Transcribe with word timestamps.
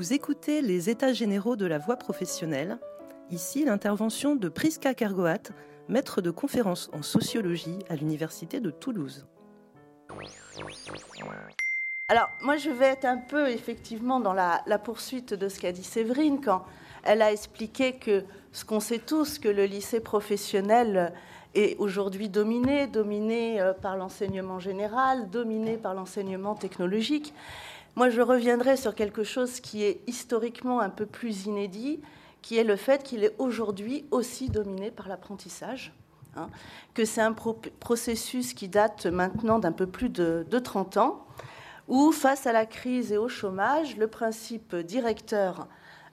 Vous 0.00 0.14
écoutez 0.14 0.62
les 0.62 0.88
États 0.88 1.12
généraux 1.12 1.56
de 1.56 1.66
la 1.66 1.76
voie 1.76 1.96
professionnelle. 1.96 2.78
Ici, 3.28 3.66
l'intervention 3.66 4.34
de 4.34 4.48
Priska 4.48 4.94
Kergoat, 4.94 5.52
maître 5.90 6.22
de 6.22 6.30
conférence 6.30 6.88
en 6.94 7.02
sociologie 7.02 7.80
à 7.90 7.96
l'Université 7.96 8.60
de 8.60 8.70
Toulouse. 8.70 9.26
Alors, 12.08 12.30
moi, 12.40 12.56
je 12.56 12.70
vais 12.70 12.86
être 12.86 13.04
un 13.04 13.18
peu 13.18 13.50
effectivement 13.50 14.20
dans 14.20 14.32
la, 14.32 14.62
poursuite 14.82 15.34
de 15.34 15.50
ce 15.50 15.60
qu'a 15.60 15.70
dit 15.70 15.84
Séverine 15.84 16.40
quand 16.40 16.64
elle 17.02 17.20
a 17.20 17.30
expliqué 17.30 17.92
que 17.92 18.24
ce 18.52 18.64
qu'on 18.64 18.80
sait 18.80 19.00
tous, 19.00 19.38
que 19.38 19.50
le 19.50 19.66
lycée 19.66 20.00
professionnel 20.00 21.12
est 21.54 21.76
aujourd'hui 21.78 22.30
dominé, 22.30 22.86
dominé 22.86 23.60
euh, 23.60 23.74
par 23.74 23.98
l'enseignement 23.98 24.60
général, 24.60 25.28
dominé 25.28 25.76
par 25.76 25.92
l'enseignement 25.92 26.54
technologique. 26.54 27.34
Moi, 27.96 28.08
je 28.08 28.20
reviendrai 28.20 28.76
sur 28.76 28.94
quelque 28.94 29.24
chose 29.24 29.60
qui 29.60 29.82
est 29.84 30.00
historiquement 30.06 30.80
un 30.80 30.90
peu 30.90 31.06
plus 31.06 31.46
inédit, 31.46 32.00
qui 32.42 32.56
est 32.56 32.64
le 32.64 32.76
fait 32.76 33.02
qu'il 33.02 33.24
est 33.24 33.34
aujourd'hui 33.38 34.06
aussi 34.10 34.48
dominé 34.48 34.90
par 34.90 35.08
l'apprentissage, 35.08 35.92
hein, 36.36 36.48
que 36.94 37.04
c'est 37.04 37.20
un 37.20 37.32
processus 37.32 38.54
qui 38.54 38.68
date 38.68 39.06
maintenant 39.06 39.58
d'un 39.58 39.72
peu 39.72 39.86
plus 39.86 40.08
de, 40.08 40.44
30 40.58 40.96
ans, 40.96 41.26
où 41.88 42.12
face 42.12 42.46
à 42.46 42.52
la 42.52 42.66
crise 42.66 43.12
et 43.12 43.18
au 43.18 43.28
chômage, 43.28 43.96
le 43.96 44.06
principe 44.06 44.76
directeur 44.76 45.66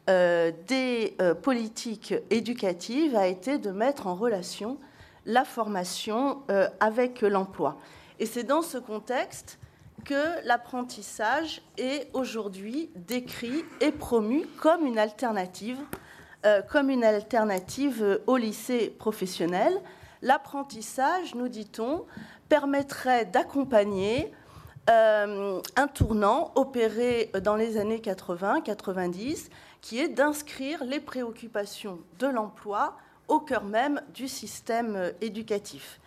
euh, 0.10 0.52
des 0.68 1.16
euh, 1.22 1.36
politiques 1.36 2.16
éducatives 2.30 3.16
a 3.16 3.28
été 3.28 3.60
de 3.60 3.72
mettre 3.72 4.08
en 4.08 4.16
relation 4.16 4.80
la 5.26 5.46
formation 5.46 6.42
euh, 6.50 6.68
avec 6.80 7.22
l'emploi. 7.22 7.78
Et 8.20 8.26
c'est 8.26 8.44
dans 8.44 8.64
ce 8.64 8.78
contexte 8.78 9.60
que 10.06 10.46
l'apprentissage 10.46 11.62
est 11.78 12.10
aujourd'hui 12.14 12.90
décrit 12.96 13.64
et 13.82 13.92
promu 13.92 14.46
comme 14.62 14.86
une 14.86 15.00
alternative, 15.00 15.80
euh, 16.46 16.62
comme 16.62 16.90
une 16.90 17.04
alternative 17.04 18.22
au 18.28 18.38
lycée 18.38 18.90
professionnel. 18.90 19.74
L'apprentissage, 20.22 21.36
nous 21.36 21.50
dit-on, 21.50 22.06
permettrait 22.50 23.26
d'accompagner 23.26 24.32
euh, 24.90 25.62
un 25.76 25.88
tournant 25.88 26.52
opéré 26.56 27.30
dans 27.44 27.56
les 27.56 27.78
années 27.78 28.00
80-90, 28.00 29.50
qui 29.82 30.00
est 30.00 30.08
d'inscrire 30.08 30.84
les 30.84 31.00
préoccupations 31.00 32.00
de 32.20 32.28
l'emploi 32.28 32.96
au 33.28 33.40
cœur 33.40 33.66
même 33.66 34.02
du 34.14 34.28
système 34.28 35.12
éducatif. 35.20 36.00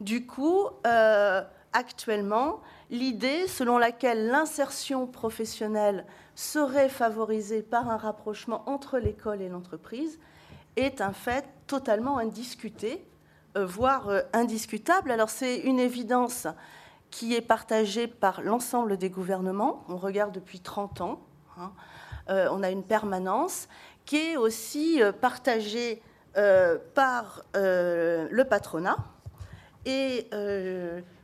Du 0.00 0.26
coup, 0.26 0.66
euh, 0.86 1.42
actuellement, 1.74 2.60
l'idée 2.90 3.46
selon 3.46 3.76
laquelle 3.76 4.28
l'insertion 4.28 5.06
professionnelle 5.06 6.06
serait 6.34 6.88
favorisée 6.88 7.62
par 7.62 7.90
un 7.90 7.96
rapprochement 7.96 8.62
entre 8.66 8.98
l'école 8.98 9.42
et 9.42 9.48
l'entreprise 9.48 10.18
est 10.76 11.00
un 11.00 11.12
fait 11.12 11.44
totalement 11.66 12.18
indiscuté, 12.18 13.06
euh, 13.56 13.66
voire 13.66 14.08
euh, 14.08 14.22
indiscutable. 14.32 15.10
Alors 15.10 15.30
c'est 15.30 15.58
une 15.58 15.78
évidence 15.78 16.46
qui 17.10 17.34
est 17.34 17.40
partagée 17.40 18.06
par 18.06 18.40
l'ensemble 18.42 18.96
des 18.96 19.10
gouvernements. 19.10 19.84
On 19.88 19.96
regarde 19.96 20.34
depuis 20.34 20.60
30 20.60 21.00
ans. 21.00 21.20
Hein. 21.58 21.72
Euh, 22.30 22.48
on 22.50 22.62
a 22.62 22.70
une 22.70 22.82
permanence 22.82 23.68
qui 24.04 24.16
est 24.16 24.36
aussi 24.36 25.00
partagée 25.20 26.02
par 26.94 27.44
le 27.54 28.42
patronat. 28.42 28.96
Et 29.86 30.26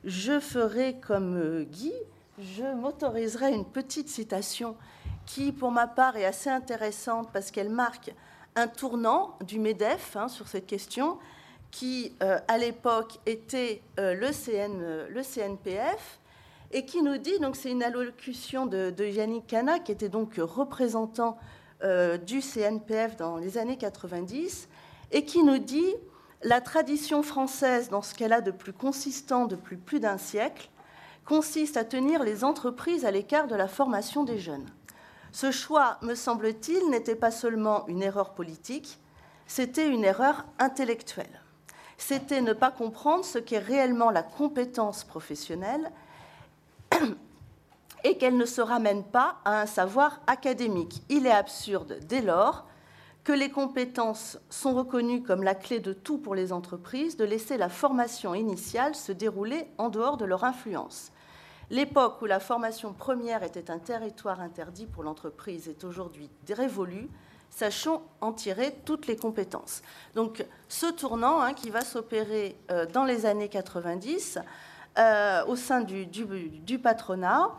je 0.05 0.41
ferai 0.41 0.95
comme 0.95 1.37
euh, 1.37 1.65
Guy, 1.65 1.93
je 2.39 2.65
m'autoriserai 2.75 3.53
une 3.53 3.67
petite 3.67 4.09
citation 4.09 4.77
qui, 5.27 5.53
pour 5.53 5.71
ma 5.71 5.87
part, 5.87 6.17
est 6.17 6.25
assez 6.25 6.49
intéressante 6.49 7.29
parce 7.33 7.51
qu'elle 7.51 7.69
marque 7.69 8.15
un 8.57 8.67
tournant 8.67 9.37
du 9.47 9.59
MEDEF 9.59 10.17
hein, 10.17 10.29
sur 10.29 10.49
cette 10.49 10.67
question, 10.67 11.19
qui, 11.71 12.15
euh, 12.23 12.39
à 12.49 12.59
l'époque, 12.59 13.19
était 13.27 13.83
euh, 13.99 14.15
le, 14.15 15.23
CNPF, 15.23 16.19
et 16.73 16.85
qui 16.85 17.03
nous 17.03 17.19
dit, 17.19 17.39
donc 17.41 17.57
c'est 17.57 17.71
une 17.71 17.83
allocution 17.83 18.67
de, 18.67 18.93
Yannick 18.99 19.47
Cana, 19.47 19.79
qui 19.79 19.93
était 19.93 20.09
donc 20.09 20.37
représentant 20.39 21.37
du 22.27 22.43
CNPF 22.43 23.17
dans 23.17 23.39
les 23.39 23.57
années 23.57 23.79
90, 23.79 24.69
et 25.13 25.25
qui 25.25 25.43
nous 25.43 25.57
dit 25.57 25.95
la 26.43 26.61
tradition 26.61 27.23
française, 27.23 27.91
dans 27.91 28.03
ce 28.03 28.15
qu'elle 28.15 28.33
a 28.33 28.41
de 28.41 28.51
plus 28.51 28.73
consistant 28.73 29.47
depuis 29.47 29.77
plus 29.77 30.01
d'un 30.01 30.19
siècle, 30.19 30.71
consiste 31.25 31.77
à 31.77 31.85
tenir 31.85 32.23
les 32.23 32.45
entreprises 32.45 33.05
à 33.05 33.11
l'écart 33.11 33.47
de 33.47 33.55
la 33.55 33.69
formation 33.69 34.25
des 34.25 34.39
jeunes. 34.39 34.69
Ce 35.33 35.51
choix, 35.51 35.99
me 36.03 36.15
semble-t-il, 36.15 36.91
n'était 36.91 37.15
pas 37.15 37.31
seulement 37.31 37.87
une 37.87 38.03
erreur 38.03 38.31
politique, 38.31 38.99
c'était 39.47 39.89
une 39.89 40.05
erreur 40.05 40.45
intellectuelle. 40.59 41.43
C'était 41.99 42.41
ne 42.41 42.53
pas 42.53 42.71
comprendre 42.71 43.25
ce 43.25 43.39
qu'est 43.39 43.59
réellement 43.59 44.11
la 44.11 44.23
compétence 44.23 45.05
professionnelle 45.05 45.91
et 48.05 48.17
qu'elle 48.17 48.37
ne 48.37 48.47
se 48.47 48.63
ramène 48.63 49.05
pas 49.05 49.37
à 49.45 49.61
un 49.61 49.67
savoir 49.67 50.21
académique. 50.27 51.03
Il 51.11 51.27
est 51.27 51.33
absurde, 51.33 51.99
dès 52.09 52.23
lors, 52.23 52.65
que 53.25 53.33
les 53.33 53.51
compétences 53.51 54.39
sont 54.49 54.75
reconnues 54.75 55.23
comme 55.23 55.43
la 55.43 55.55
clé 55.55 55.79
de 55.79 55.93
tout 55.93 56.19
pour 56.19 56.35
les 56.35 56.53
entreprises, 56.53 57.17
de 57.17 57.25
laisser 57.25 57.59
la 57.59 57.69
formation 57.69 58.35
initiale 58.35 58.95
se 58.95 59.13
dérouler 59.13 59.67
en 59.79 59.89
dehors 59.89 60.17
de 60.17 60.25
leur 60.25 60.45
influence. 60.45 61.13
L'époque 61.71 62.21
où 62.23 62.27
la 62.27 62.41
formation 62.41 62.93
première 62.93 63.43
était 63.45 63.71
un 63.71 63.79
territoire 63.79 64.41
interdit 64.41 64.87
pour 64.87 65.05
l'entreprise 65.05 65.69
est 65.69 65.85
aujourd'hui 65.85 66.29
révolue. 66.49 67.09
Sachons 67.51 68.03
en 68.21 68.33
tirer 68.33 68.75
toutes 68.85 69.07
les 69.07 69.17
compétences. 69.17 69.83
Donc, 70.15 70.45
ce 70.69 70.87
tournant 70.87 71.41
hein, 71.41 71.53
qui 71.53 71.71
va 71.71 71.83
s'opérer 71.83 72.57
euh, 72.71 72.87
dans 72.87 73.05
les 73.05 73.27
années 73.27 73.49
90 73.49 74.39
euh, 74.99 75.45
au 75.47 75.57
sein 75.57 75.83
du, 75.83 76.79
patronat 76.79 77.51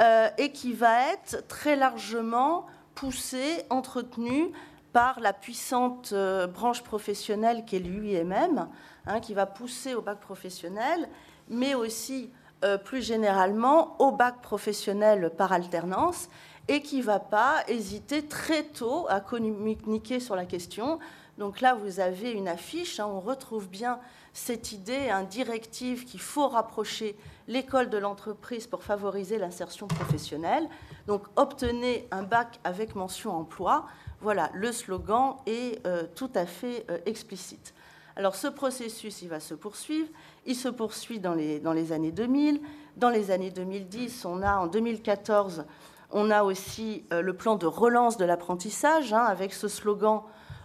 euh, 0.00 0.28
et 0.38 0.52
qui 0.52 0.72
va 0.72 1.12
être 1.12 1.46
très 1.48 1.76
largement 1.76 2.66
poussé, 2.94 3.62
entretenu 3.70 4.52
par 4.92 5.20
la 5.20 5.32
puissante 5.32 6.10
euh, 6.12 6.46
branche 6.46 6.82
professionnelle 6.82 7.64
qui 7.64 7.76
est 7.76 7.80
l'UIMM, 7.80 8.68
hein, 9.06 9.20
qui 9.20 9.34
va 9.34 9.46
pousser 9.46 9.94
au 9.94 10.02
bac 10.02 10.20
professionnel, 10.20 11.08
mais 11.48 11.74
aussi 11.74 12.30
euh, 12.64 12.78
plus 12.78 13.02
généralement 13.02 13.96
au 14.00 14.12
bac 14.12 14.40
professionnel 14.42 15.32
par 15.36 15.52
alternance, 15.52 16.28
et 16.68 16.80
qui 16.80 16.98
ne 16.98 17.02
va 17.02 17.18
pas 17.18 17.64
hésiter 17.66 18.26
très 18.26 18.62
tôt 18.62 19.06
à 19.08 19.20
communiquer 19.20 20.20
sur 20.20 20.36
la 20.36 20.44
question. 20.44 21.00
Donc 21.38 21.60
là, 21.60 21.74
vous 21.74 22.00
avez 22.00 22.30
une 22.32 22.48
affiche, 22.48 23.00
hein, 23.00 23.06
on 23.06 23.20
retrouve 23.20 23.68
bien 23.68 23.98
cette 24.34 24.72
idée, 24.72 25.10
un 25.10 25.24
directive 25.24 26.04
qu'il 26.04 26.20
faut 26.20 26.48
rapprocher 26.48 27.16
l'école 27.48 27.90
de 27.90 27.98
l'entreprise 27.98 28.66
pour 28.66 28.82
favoriser 28.82 29.38
l'insertion 29.38 29.86
professionnelle. 29.86 30.68
Donc 31.06 31.24
obtenez 31.36 32.06
un 32.10 32.22
bac 32.22 32.60
avec 32.64 32.94
mention 32.94 33.32
emploi. 33.32 33.86
Voilà, 34.20 34.50
le 34.54 34.72
slogan 34.72 35.36
est 35.46 35.84
euh, 35.86 36.04
tout 36.14 36.30
à 36.34 36.46
fait 36.46 36.86
euh, 36.90 36.98
explicite. 37.06 37.74
Alors 38.16 38.36
ce 38.36 38.46
processus, 38.46 39.22
il 39.22 39.28
va 39.28 39.40
se 39.40 39.54
poursuivre. 39.54 40.08
Il 40.46 40.54
se 40.54 40.68
poursuit 40.68 41.18
dans 41.18 41.34
les, 41.34 41.92
années 41.92 42.12
2000. 42.12 42.60
Dans 42.96 43.10
les 43.10 43.30
années 43.30 43.50
2010, 43.50 44.26
on 44.26 44.42
a 44.42 44.56
en 44.56 44.66
2014, 44.66 45.64
on 46.10 46.30
a 46.30 46.42
aussi 46.42 47.04
euh, 47.12 47.22
le 47.22 47.34
plan 47.34 47.56
de 47.56 47.66
relance 47.66 48.18
de 48.18 48.24
l'apprentissage, 48.26 49.14
hein, 49.14 49.24
avec 49.24 49.54
ce 49.54 49.66
slogan 49.66 50.22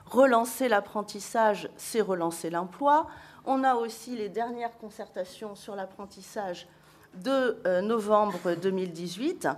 Relancer 0.09 0.69
l'apprentissage, 0.69 1.69
c'est 1.75 1.99
relancer 1.99 2.49
l'emploi. 2.49 3.07
On 3.45 3.63
a 3.65 3.75
aussi 3.75 4.15
les 4.15 4.29
dernières 4.29 4.77
concertations 4.77 5.53
sur 5.53 5.75
l'apprentissage 5.75 6.67
de 7.15 7.57
euh, 7.65 7.81
novembre 7.81 8.55
2018. 8.55 9.49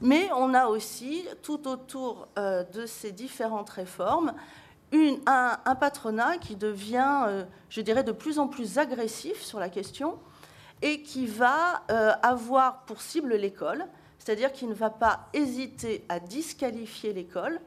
Mais 0.00 0.30
on 0.34 0.54
a 0.54 0.68
aussi, 0.68 1.26
tout 1.42 1.68
autour 1.68 2.28
euh, 2.38 2.64
de 2.64 2.86
ces 2.86 3.12
différentes 3.12 3.68
réformes, 3.68 4.32
un, 4.92 5.74
patronat 5.78 6.38
qui 6.38 6.56
devient, 6.56 7.24
euh, 7.26 7.44
je 7.68 7.82
dirais, 7.82 8.02
de 8.02 8.12
plus 8.12 8.38
en 8.38 8.48
plus 8.48 8.78
agressif 8.78 9.42
sur 9.42 9.60
la 9.60 9.68
question 9.68 10.18
et 10.82 11.02
qui 11.02 11.26
va 11.26 11.82
avoir 12.22 12.86
pour 12.86 13.02
cible 13.02 13.34
l'école, 13.34 13.84
c'est-à-dire 14.18 14.50
qu'il 14.50 14.70
ne 14.70 14.74
va 14.74 14.88
pas 14.88 15.28
hésiter 15.34 16.06
à 16.08 16.20
disqualifier 16.20 17.12
l'école 17.12 17.60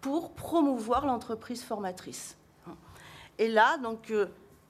pour 0.00 0.32
promouvoir 0.32 1.06
l'entreprise 1.06 1.62
formatrice. 1.62 2.36
Et 3.38 3.48
là, 3.48 3.78
donc, 3.78 4.12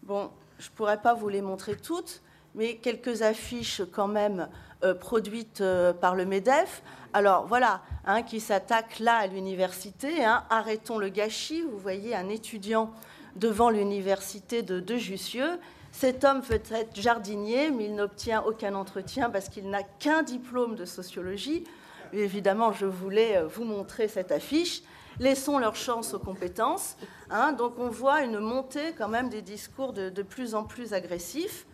bon, 0.02 0.30
je 0.58 0.68
ne 0.68 0.74
pourrais 0.74 1.00
pas 1.00 1.14
vous 1.14 1.28
les 1.28 1.42
montrer 1.42 1.76
toutes, 1.76 2.22
mais 2.54 2.76
quelques 2.76 3.22
affiches 3.22 3.82
quand 3.92 4.08
même 4.08 4.48
euh, 4.84 4.94
produites 4.94 5.60
euh, 5.60 5.92
par 5.92 6.14
le 6.14 6.24
MEDEF. 6.24 6.82
Alors 7.12 7.46
voilà, 7.46 7.82
hein, 8.04 8.22
qui 8.22 8.40
s'attaque 8.40 8.98
là 8.98 9.16
à 9.16 9.26
l'université. 9.26 10.24
Hein. 10.24 10.44
arrêtons 10.50 10.98
le 10.98 11.08
gâchis. 11.08 11.62
Vous 11.62 11.78
voyez 11.78 12.14
un 12.14 12.28
étudiant 12.28 12.92
devant 13.36 13.70
l'université 13.70 14.62
de, 14.62 14.80
de 14.80 14.96
Jussieu. 14.96 15.58
Cet 15.92 16.24
homme 16.24 16.40
veut 16.40 16.62
être 16.70 16.94
jardinier, 16.94 17.70
mais 17.70 17.86
il 17.86 17.94
n'obtient 17.94 18.42
aucun 18.42 18.74
entretien 18.74 19.30
parce 19.30 19.48
qu'il 19.48 19.70
n'a 19.70 19.82
qu'un 19.82 20.22
diplôme 20.22 20.74
de 20.74 20.84
sociologie. 20.84 21.64
évidemment, 22.12 22.72
je 22.72 22.86
voulais 22.86 23.42
vous 23.42 23.64
montrer 23.64 24.06
cette 24.06 24.30
affiche. 24.30 24.82
Laissons 25.20 25.58
leur 25.58 25.74
chance 25.74 26.14
aux 26.14 26.20
compétences. 26.20 26.96
Hein. 27.30 27.52
donc 27.52 27.74
on 27.78 27.88
voit 27.88 28.22
une 28.22 28.38
montée 28.38 28.94
quand 28.96 29.08
même 29.08 29.28
des 29.28 29.42
discours 29.42 29.92
de, 29.92 30.22
plus 30.22 30.54
en 30.54 30.62
plus 30.62 30.94
agressifs. 30.94 31.66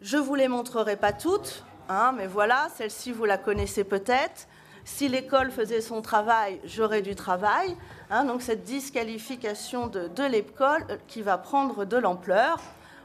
Je 0.00 0.16
ne 0.16 0.22
vous 0.22 0.34
les 0.34 0.48
montrerai 0.48 0.96
pas 0.96 1.12
toutes, 1.12 1.64
hein, 1.90 2.12
mais 2.16 2.26
voilà, 2.26 2.68
celle-ci 2.74 3.12
vous 3.12 3.26
la 3.26 3.36
connaissez 3.36 3.84
peut-être. 3.84 4.48
Si 4.84 5.08
l'école 5.08 5.50
faisait 5.50 5.82
son 5.82 6.00
travail, 6.00 6.60
j'aurais 6.64 7.02
du 7.02 7.14
travail. 7.14 7.76
Hein. 8.10 8.24
donc 8.24 8.40
cette 8.40 8.64
disqualification 8.64 9.86
de, 9.86 10.26
l'école 10.26 10.84
euh, 10.88 10.96
qui 11.08 11.20
va 11.20 11.36
prendre 11.36 11.84
de 11.84 11.96
l'ampleur. 11.98 12.58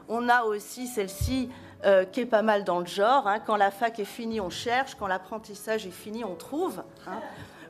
On 0.08 0.30
a 0.30 0.44
aussi 0.44 0.86
celle-ci 0.86 1.50
euh, 1.84 2.04
qui 2.06 2.20
est 2.20 2.26
pas 2.26 2.42
mal 2.42 2.64
dans 2.64 2.80
le 2.80 2.86
genre. 2.86 3.28
quand 3.46 3.56
la 3.56 3.70
fac 3.70 3.98
est 3.98 4.06
finie, 4.06 4.40
on 4.40 4.50
cherche. 4.50 4.94
Quand 4.94 5.06
l'apprentissage 5.06 5.86
est 5.86 5.90
fini, 5.90 6.24
on 6.24 6.34
trouve. 6.34 6.82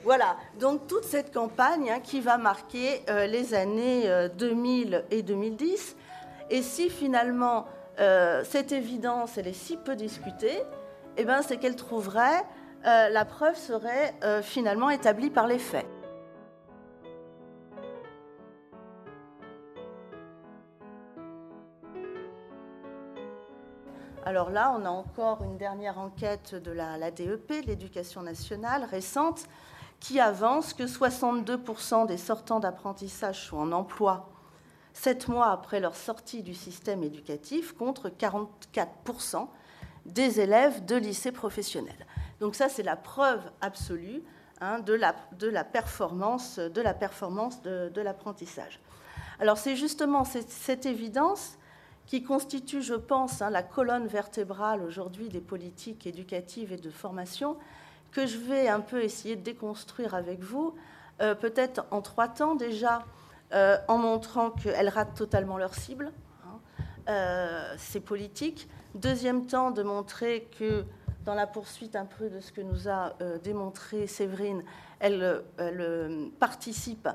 Voilà, 0.05 0.37
donc 0.61 0.87
toute 0.87 1.05
cette 1.05 1.35
campagne 1.35 1.91
hein, 1.91 2.00
qui 2.00 2.21
va 2.21 2.39
marquer 2.39 3.03
euh, 3.11 3.27
les 3.27 3.55
années 3.55 4.09
2000 4.37 4.95
euh, 4.95 5.00
et 5.11 5.23
2010. 5.23 5.97
Et 6.50 6.62
si 6.62 6.89
finalement 6.89 7.67
euh, 7.99 8.45
cette 8.45 8.73
évidence, 8.73 9.39
elle 9.39 9.49
est 9.49 9.53
si 9.53 9.77
peu 9.77 9.97
discutée, 9.97 10.62
eh 11.17 11.25
ben, 11.25 11.43
c'est 11.43 11.56
qu'elle 11.56 11.77
trouverait, 11.77 12.45
la 12.85 13.25
preuve 13.25 13.56
serait 13.56 14.15
finalement 14.41 14.89
établie 14.89 15.31
par 15.31 15.49
les 15.49 15.59
faits. 15.59 15.85
Alors 24.25 24.50
là, 24.50 24.73
on 24.79 24.85
a 24.85 24.91
encore 24.91 25.43
une 25.43 25.56
dernière 25.56 25.99
enquête 25.99 26.55
de 26.55 26.71
la, 26.71 26.99
la 26.99 27.11
DEP, 27.11 27.65
l'éducation 27.67 28.23
nationale, 28.23 28.85
récente, 28.85 29.49
qui 30.00 30.21
avance 30.21 30.75
que 30.75 30.85
62% 30.85 32.06
des 32.06 32.17
sortants 32.17 32.61
d'apprentissage 32.61 33.49
sont 33.49 33.59
en 33.59 33.73
emploi 33.73 34.29
sept 34.93 35.29
mois 35.29 35.53
après 35.53 35.81
leur 35.81 35.95
sortie 35.95 36.43
du 36.43 36.55
système 36.55 37.05
éducatif, 37.05 37.73
contre 37.73 38.09
44% 38.09 39.47
des 40.06 40.41
élèves 40.41 40.85
de 40.85 40.97
lycée 40.97 41.31
professionnel. 41.31 42.06
Donc 42.41 42.55
ça, 42.55 42.69
c'est 42.69 42.83
la 42.83 42.97
preuve 42.97 43.41
absolue 43.61 44.23
hein, 44.61 44.81
de, 44.81 44.95
la, 44.95 45.65
performance 45.65 46.59
de 46.59 48.00
l'apprentissage. 48.00 48.81
Alors 49.41 49.56
c'est 49.56 49.77
justement 49.77 50.25
cette, 50.25 50.87
évidence 50.87 51.59
qui 52.06 52.25
constitue, 52.25 52.83
je 52.83 52.95
pense, 52.95 53.41
hein, 53.41 53.50
la 53.50 53.62
colonne 53.62 54.06
vertébrale 54.06 54.83
aujourd'hui 54.83 55.29
des 55.29 55.41
politiques 55.41 56.06
éducatives 56.06 56.73
et 56.73 56.77
de 56.77 56.91
formation, 56.91 57.56
que 58.12 58.26
je 58.26 58.38
vais 58.38 58.69
un 58.69 58.81
peu 58.81 59.02
essayer 59.02 59.37
de 59.37 59.43
déconstruire 59.43 60.14
avec 60.14 60.40
vous, 60.40 60.75
euh, 61.20 61.34
peut-être 61.34 61.84
en 61.90 62.00
trois 62.00 62.28
temps 62.28 62.55
déjà, 62.55 63.05
euh, 63.52 63.76
en 63.88 63.99
montrant 63.99 64.50
qu'elles 64.50 64.88
ratent 64.88 65.16
totalement 65.16 65.58
leur 65.58 65.75
cible, 65.75 66.12
hein, 66.44 66.58
euh, 67.08 67.75
c'est 67.76 68.00
politique. 68.00 68.69
Deuxième 68.94 69.46
temps, 69.46 69.70
de 69.70 69.82
montrer 69.82 70.49
que 70.58 70.84
dans 71.25 71.34
la 71.34 71.46
poursuite 71.46 71.96
un 71.96 72.06
peu 72.06 72.31
de 72.31 72.40
ce 72.40 72.52
que 72.52 72.60
nous 72.60 72.88
a 72.88 73.12
démontré 73.43 74.06
Séverine, 74.06 74.64
elle, 74.99 75.43
participe 76.40 77.06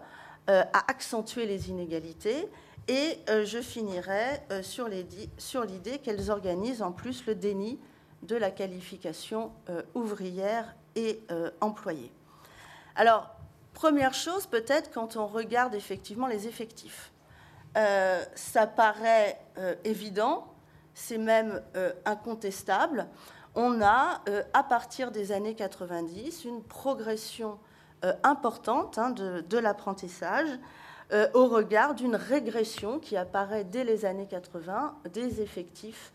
à 0.45 0.91
accentuer 0.91 1.47
les 1.47 1.71
inégalités. 1.71 2.47
Et 2.87 3.17
je 3.27 3.59
finirai 3.59 4.43
sur 4.61 4.87
l'idée 4.87 5.97
qu'elles 5.97 6.29
organisent 6.29 6.83
en 6.83 6.91
plus 6.91 7.25
le 7.25 7.33
déni 7.33 7.79
de 8.23 8.35
la 8.35 8.51
qualification 8.51 9.51
ouvrière 9.93 10.73
et 10.95 11.23
euh, 11.31 11.49
employés. 11.61 12.11
Alors, 12.95 13.29
première 13.73 14.13
chose, 14.13 14.45
peut-être 14.45 14.91
quand 14.91 15.17
on 15.17 15.25
regarde 15.25 15.75
effectivement 15.75 16.27
les 16.27 16.47
effectifs. 16.47 17.11
Euh, 17.75 18.23
ça 18.35 18.67
paraît 18.67 19.39
euh, 19.57 19.75
évident, 19.83 20.47
c'est 20.93 21.17
même 21.17 21.61
incontestable. 22.05 23.07
On 23.55 23.81
a, 23.81 24.21
à 24.53 24.63
partir 24.63 25.09
des 25.09 25.31
années 25.31 25.55
90, 25.55 26.45
une 26.45 26.61
progression 26.61 27.57
importante 28.21 28.99
hein, 28.99 29.09
de 29.09 29.57
l'apprentissage 29.57 30.49
au 31.33 31.47
regard 31.47 31.95
d'une 31.95 32.15
régression 32.15 32.99
qui 32.99 33.17
apparaît 33.17 33.63
dès 33.63 33.83
les 33.83 34.05
années 34.05 34.27
80 34.27 34.95
des 35.11 35.41
effectifs 35.41 36.13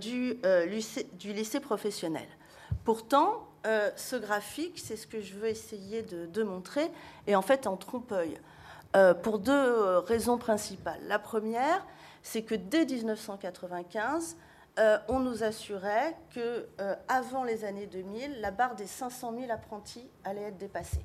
du, 0.00 0.38
lycée, 0.66 1.06
du 1.14 1.32
lycée 1.32 1.60
professionnel. 1.60 2.28
Pourtant, 2.84 3.48
euh, 3.66 3.90
ce 3.96 4.16
graphique, 4.16 4.78
c'est 4.78 4.96
ce 4.96 5.06
que 5.06 5.20
je 5.20 5.34
veux 5.34 5.48
essayer 5.48 6.02
de, 6.02 6.42
montrer, 6.42 6.90
est 7.26 7.34
en 7.34 7.42
fait 7.42 7.66
en 7.66 7.76
trompe-œil, 7.76 8.38
euh, 8.94 9.14
pour 9.14 9.38
deux 9.38 9.52
euh, 9.52 10.00
raisons 10.00 10.36
principales. 10.36 11.00
La 11.06 11.18
première, 11.18 11.86
c'est 12.22 12.42
que 12.42 12.54
dès 12.54 12.84
1995, 12.84 14.36
on 15.08 15.20
nous 15.20 15.44
assurait 15.44 16.16
que 16.34 16.66
avant 17.06 17.44
les 17.44 17.64
années 17.64 17.86
2000, 17.86 18.40
la 18.40 18.50
barre 18.50 18.74
des 18.74 18.88
500 18.88 19.32
000 19.38 19.52
apprentis 19.52 20.10
allait 20.24 20.42
être 20.42 20.58
dépassée. 20.58 21.04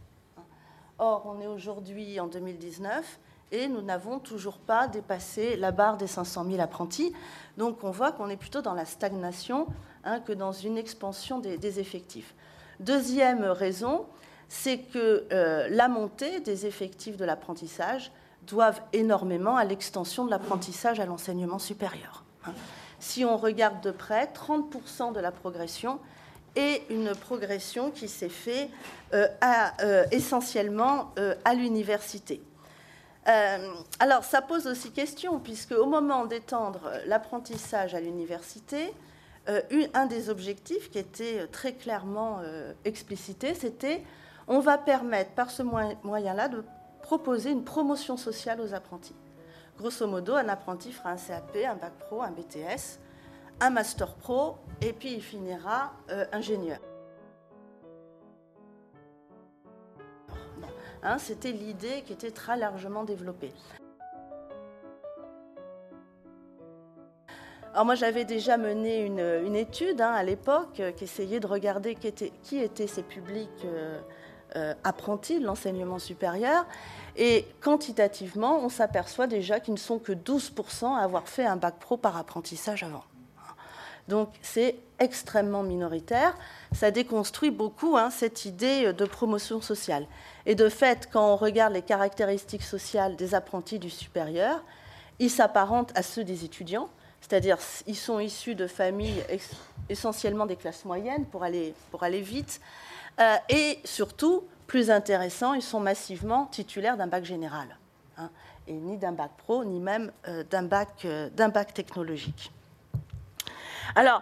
Or, 0.98 1.24
on 1.28 1.40
est 1.40 1.46
aujourd'hui 1.46 2.20
en 2.20 2.26
2019 2.26 3.20
et 3.52 3.68
nous 3.68 3.82
n'avons 3.82 4.20
toujours 4.20 4.58
pas 4.58 4.88
dépassé 4.88 5.56
la 5.56 5.72
barre 5.72 5.98
des 5.98 6.08
500 6.08 6.46
000 6.46 6.62
apprentis. 6.62 7.14
Donc, 7.58 7.84
on 7.84 7.92
voit 7.92 8.12
qu'on 8.12 8.30
est 8.30 8.38
plutôt 8.38 8.62
dans 8.62 8.74
la 8.74 8.86
stagnation 8.86 9.68
hein, 10.04 10.20
que 10.20 10.34
dans 10.34 10.52
une 10.52 10.78
expansion 10.78 11.40
des 11.40 11.80
effectifs. 11.80 12.36
Deuxième 12.80 13.44
raison, 13.44 14.06
c'est 14.48 14.80
que 14.80 15.26
euh, 15.32 15.68
la 15.70 15.88
montée 15.88 16.40
des 16.40 16.66
effectifs 16.66 17.18
de 17.18 17.26
l'apprentissage 17.26 18.12
doivent 18.48 18.82
énormément 18.94 19.58
à 19.58 19.64
l'extension 19.64 20.26
de 20.26 20.32
l'apprentissage 20.32 21.00
à 21.00 21.06
l'enseignement 21.06 21.60
supérieur. 21.60 22.24
Hein. 22.46 22.54
Si 23.00 23.24
on 23.24 23.38
regarde 23.38 23.82
de 23.82 23.92
près, 23.92 24.26
30% 24.26 25.14
de 25.14 25.20
la 25.20 25.32
progression 25.32 26.00
est 26.56 26.84
une 26.90 27.14
progression 27.14 27.92
qui 27.92 28.08
s'est 28.08 28.28
faite 28.28 28.70
euh, 29.14 29.28
euh, 29.84 30.06
essentiellement 30.12 31.14
à 31.46 31.54
l'université. 31.54 32.42
Alors, 33.26 34.24
ça 34.24 34.42
pose 34.42 34.66
aussi 34.66 34.92
question, 34.92 35.40
puisque 35.40 35.72
au 35.72 35.86
moment 35.86 36.26
d'étendre 36.26 36.92
l'apprentissage 37.06 37.94
à 37.94 38.00
l'université, 38.00 38.94
euh, 39.50 39.62
un 39.94 40.06
des 40.06 40.30
objectifs 40.30 40.92
qui 40.92 41.00
était 41.00 41.48
très 41.48 41.74
clairement 41.74 42.40
euh, 42.42 42.74
explicité, 42.86 43.54
c'était 43.54 44.04
on 44.48 44.60
va 44.60 44.78
permettre 44.78 45.32
par 45.32 45.50
ce 45.50 45.64
moyen-là 45.64 46.48
de 46.50 46.64
proposer 47.02 47.52
une 47.52 47.64
promotion 47.64 48.18
sociale 48.18 48.62
aux 48.62 48.74
apprentis. 48.74 49.16
Grosso 49.78 50.06
modo, 50.08 50.36
un 50.36 50.50
apprenti 50.50 50.92
fera 50.92 51.12
un 51.12 51.18
CAP, 51.18 51.58
un 51.66 51.76
bac 51.76 51.94
pro, 52.00 52.22
un 52.22 52.32
BTS, 52.32 53.00
un 53.62 53.70
master 53.70 54.16
pro, 54.16 54.58
et 54.82 54.92
puis 54.94 55.14
il 55.14 55.22
finira 55.22 55.94
euh, 56.10 56.26
ingénieur. 56.32 56.80
Hein, 61.04 61.18
c'était 61.18 61.52
l'idée 61.52 62.04
qui 62.06 62.14
était 62.14 62.32
très 62.32 62.58
largement 62.58 63.04
développée. 63.04 63.54
Alors 67.74 67.86
moi 67.86 67.96
j'avais 67.96 68.26
déjà 68.26 68.58
mené 68.58 69.06
une, 69.06 69.56
étude 69.56 70.02
hein, 70.02 70.12
à 70.12 70.24
l'époque 70.24 70.80
euh, 70.80 70.92
qui 70.92 71.04
essayait 71.04 71.40
de 71.40 71.48
regarder 71.48 71.96
qui, 71.96 72.58
étaient 72.58 72.88
ces 72.88 73.04
publics 73.04 73.50
euh, 73.64 74.02
euh, 74.56 74.74
apprentis 74.84 75.40
de 75.40 75.46
l'enseignement 75.46 76.00
supérieur. 76.00 76.66
Et 77.16 77.46
quantitativement, 77.62 78.60
on 78.60 78.70
s'aperçoit 78.70 79.28
déjà 79.28 79.60
qu'ils 79.60 79.76
ne 79.76 79.80
sont 79.80 80.00
que 80.00 80.12
12% 80.12 80.96
à 80.96 81.02
avoir 81.02 81.28
fait 81.28 81.46
un 81.46 81.58
bac 81.58 81.76
pro 81.80 81.96
par 81.96 82.18
apprentissage 82.18 82.84
avant. 82.84 83.04
Donc 84.10 84.30
c'est 84.42 84.76
extrêmement 85.00 85.64
minoritaire. 85.64 86.36
Ça 86.74 86.92
déconstruit 86.92 87.52
beaucoup 87.52 87.96
hein, 87.96 88.10
cette 88.10 88.44
idée 88.44 88.92
de 88.92 89.06
promotion 89.06 89.62
sociale. 89.62 90.06
Et 90.46 90.56
de 90.56 90.68
fait, 90.68 91.08
quand 91.12 91.34
on 91.34 91.38
regarde 91.38 91.74
les 91.74 91.82
caractéristiques 91.82 92.64
sociales 92.64 93.16
des 93.16 93.34
apprentis 93.34 93.80
du 93.80 93.90
supérieur, 93.90 94.62
ils 95.20 95.30
s'apparentent 95.30 95.92
à 95.96 96.04
ceux 96.04 96.26
des 96.26 96.44
étudiants 96.44 96.90
c'est-à-dire 97.22 97.58
ils 97.88 97.96
sont 97.96 98.20
issus 98.20 98.56
de 98.56 98.68
familles 98.68 99.24
essentiellement 99.90 100.46
des 100.46 100.56
classes 100.56 100.86
moyennes 100.86 101.26
pour 101.26 101.44
aller, 101.44 101.74
vite, 102.22 102.62
euh, 103.20 103.36
et 103.50 103.80
surtout, 103.84 104.44
plus 104.68 104.92
intéressant, 104.92 105.54
ils 105.54 105.62
sont 105.62 105.80
massivement 105.80 106.46
titulaires 106.46 106.98
d'un 106.98 107.08
bac 107.08 107.26
général, 107.26 107.78
hein, 108.18 108.30
et 108.68 108.74
ni 108.74 108.98
d'un 108.98 109.12
bac 109.12 109.32
pro, 109.38 109.66
ni 109.66 109.80
même 109.80 110.12
euh, 110.28 110.44
d'un 110.50 110.64
bac, 110.64 110.90
euh, 111.06 111.30
d'un 111.32 111.50
bac 111.50 111.74
technologique. 111.74 112.52
Alors, 113.96 114.22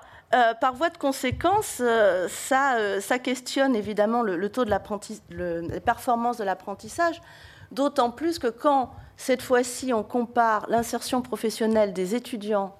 par 0.59 0.73
voie 0.73 0.89
de 0.89 0.97
conséquence, 0.97 1.81
ça, 2.27 2.99
ça, 3.01 3.19
questionne 3.19 3.75
évidemment 3.75 4.21
le, 4.21 4.49
taux 4.49 4.65
de 4.65 4.69
l'apprentissage, 4.69 5.23
les 5.29 5.79
performances 5.79 6.37
de 6.37 6.43
l'apprentissage, 6.43 7.21
d'autant 7.71 8.11
plus 8.11 8.39
que 8.39 8.47
quand 8.47 8.91
cette 9.17 9.41
fois-ci 9.41 9.93
on 9.93 10.03
compare 10.03 10.67
l'insertion 10.69 11.21
professionnelle 11.21 11.91
des 11.93 12.15
étudiants 12.15 12.75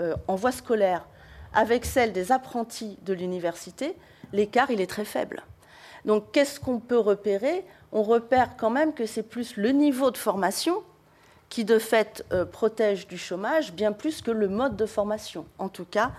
euh, 0.00 0.16
en 0.26 0.34
voie 0.34 0.52
scolaire 0.52 1.06
avec 1.52 1.84
celle 1.84 2.12
des 2.12 2.32
apprentis 2.32 2.98
de 3.02 3.12
l'université, 3.12 3.96
l'écart 4.32 4.70
il 4.70 4.80
est 4.80 4.88
très 4.88 5.04
faible. 5.04 5.42
Donc 6.04 6.32
qu'est-ce 6.32 6.58
qu'on 6.58 6.80
peut 6.80 6.98
repérer? 6.98 7.64
On 7.92 8.02
repère 8.02 8.56
quand 8.56 8.70
même 8.70 8.94
que 8.94 9.04
c'est 9.04 9.22
plus 9.22 9.56
le 9.56 9.70
niveau 9.70 10.10
de 10.10 10.16
formation 10.16 10.82
qui 11.50 11.64
de 11.64 11.78
fait 11.78 12.24
euh, 12.32 12.46
protège 12.46 13.08
du 13.08 13.18
chômage, 13.18 13.72
bien 13.72 13.92
plus 13.92 14.22
que 14.22 14.30
le 14.30 14.48
mode 14.48 14.76
de 14.76 14.86
formation, 14.86 15.44
en 15.58 15.68
tout 15.68 15.84
cas 15.84 16.12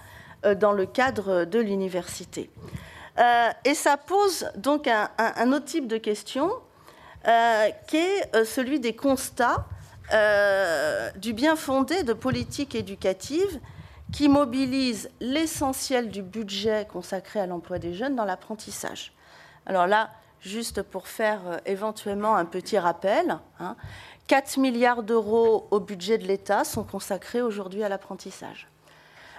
euh, 0.45 0.53
dans 0.53 0.73
le 0.73 0.85
cadre 0.85 1.45
de 1.45 1.57
l'université. 1.57 2.51
Euh, 3.17 3.49
et 3.65 3.73
ça 3.73 3.97
pose 3.97 4.51
donc 4.57 4.87
un, 4.87 5.51
autre 5.53 5.65
type 5.65 5.87
de 5.87 5.97
question, 5.97 6.51
qui 7.87 7.97
est 7.97 8.45
celui 8.45 8.79
des 8.79 8.95
constats 8.95 9.67
du 11.17 11.33
bien 11.33 11.55
fondé 11.55 12.01
de 12.01 12.13
politiques 12.13 12.73
éducatives 12.73 13.59
qui 14.11 14.27
mobilisent 14.27 15.11
l'essentiel 15.19 16.09
du 16.09 16.23
budget 16.23 16.87
consacré 16.91 17.39
à 17.39 17.45
l'emploi 17.45 17.77
des 17.77 17.93
jeunes 17.93 18.15
dans 18.15 18.25
l'apprentissage. 18.25 19.13
Alors 19.67 19.85
là, 19.85 20.09
juste 20.41 20.81
pour 20.81 21.07
faire 21.07 21.61
éventuellement 21.65 22.35
un 22.35 22.45
petit 22.45 22.77
rappel, 22.77 23.39
hein, 23.59 23.75
4 24.27 24.57
milliards 24.57 25.03
d'euros 25.03 25.67
au 25.71 25.79
budget 25.79 26.17
de 26.17 26.25
l'État 26.25 26.63
sont 26.63 26.83
consacrés 26.83 27.41
aujourd'hui 27.41 27.83
à 27.83 27.89
l'apprentissage. 27.89 28.67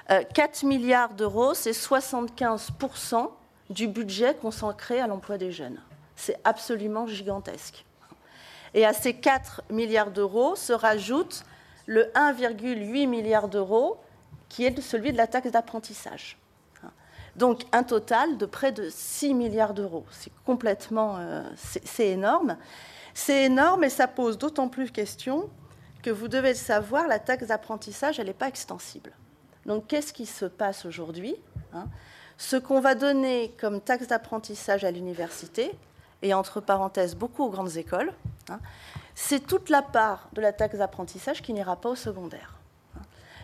4 0.09 0.65
euh, 0.65 0.67
milliards 0.67 1.15
d'euros, 1.15 1.55
c'est 1.55 1.71
75% 1.71 3.31
du 3.71 3.89
budget 3.89 4.35
consacré 4.35 5.01
à 5.01 5.07
l'emploi 5.07 5.39
des 5.39 5.51
jeunes. 5.51 5.81
C'est 6.17 6.39
absolument 6.45 7.07
gigantesque. 7.07 7.85
Et 8.75 8.85
à 8.85 8.93
ces 8.93 9.15
4 9.15 9.63
milliards 9.71 10.11
d'euros 10.11 10.57
se 10.57 10.73
rajoute 10.73 11.45
le 11.87 12.05
1,8 12.15 13.07
milliard 13.07 13.49
d'euros 13.49 13.99
qui 14.49 14.65
est 14.65 14.81
celui 14.81 15.13
de 15.13 15.17
la 15.17 15.27
taxe 15.27 15.51
d'apprentissage. 15.51 16.37
Donc 17.37 17.63
un 17.73 17.83
total 17.83 18.37
de 18.37 18.47
près 18.47 18.73
de 18.73 18.89
6 18.91 19.35
milliards 19.35 19.75
d'euros. 19.75 20.05
C'est 20.11 20.33
complètement, 20.45 21.17
euh, 21.19 21.43
c'est 21.57 22.09
énorme. 22.09 22.57
C'est 23.15 23.45
énorme 23.45 23.85
et 23.85 23.91
ça 23.91 24.07
pose 24.07 24.39
d'autant 24.39 24.69
plus 24.69 24.87
de 24.87 24.91
questions 24.91 25.49
que 26.03 26.11
vous 26.11 26.29
devez 26.29 26.51
le 26.51 26.57
savoir, 26.57 27.07
la 27.07 27.19
taxe 27.19 27.47
d'apprentissage, 27.47 28.19
elle 28.19 28.27
n'est 28.27 28.33
pas 28.33 28.49
extensible. 28.49 29.13
Donc 29.67 29.87
qu'est-ce 29.87 30.13
qui 30.13 30.27
se 30.27 30.47
passe 30.47 30.85
aujourd'hui 30.85 31.37
hein? 31.73 31.87
Ce 32.39 32.57
qu'on 32.57 32.81
va 32.81 32.97
donner 32.97 33.55
comme 33.61 33.81
taxe 33.81 34.09
d'apprentissage 34.09 34.83
à 34.85 34.91
l'université, 34.91 35.71
et 36.23 36.35
entre 36.35 36.61
parenthèses 36.61 37.15
beaucoup 37.15 37.45
aux 37.45 37.51
grandes 37.51 37.77
écoles, 37.77 38.13
hein, 38.49 38.61
c'est 39.15 39.47
toute 39.47 39.69
la 39.69 39.83
part 39.83 40.29
de 40.33 40.41
la 40.41 40.53
taxe 40.53 40.79
d'apprentissage 40.79 41.43
qui 41.43 41.53
n'ira 41.53 41.77
pas 41.77 41.91
au 41.91 41.97
secondaire. 41.97 42.59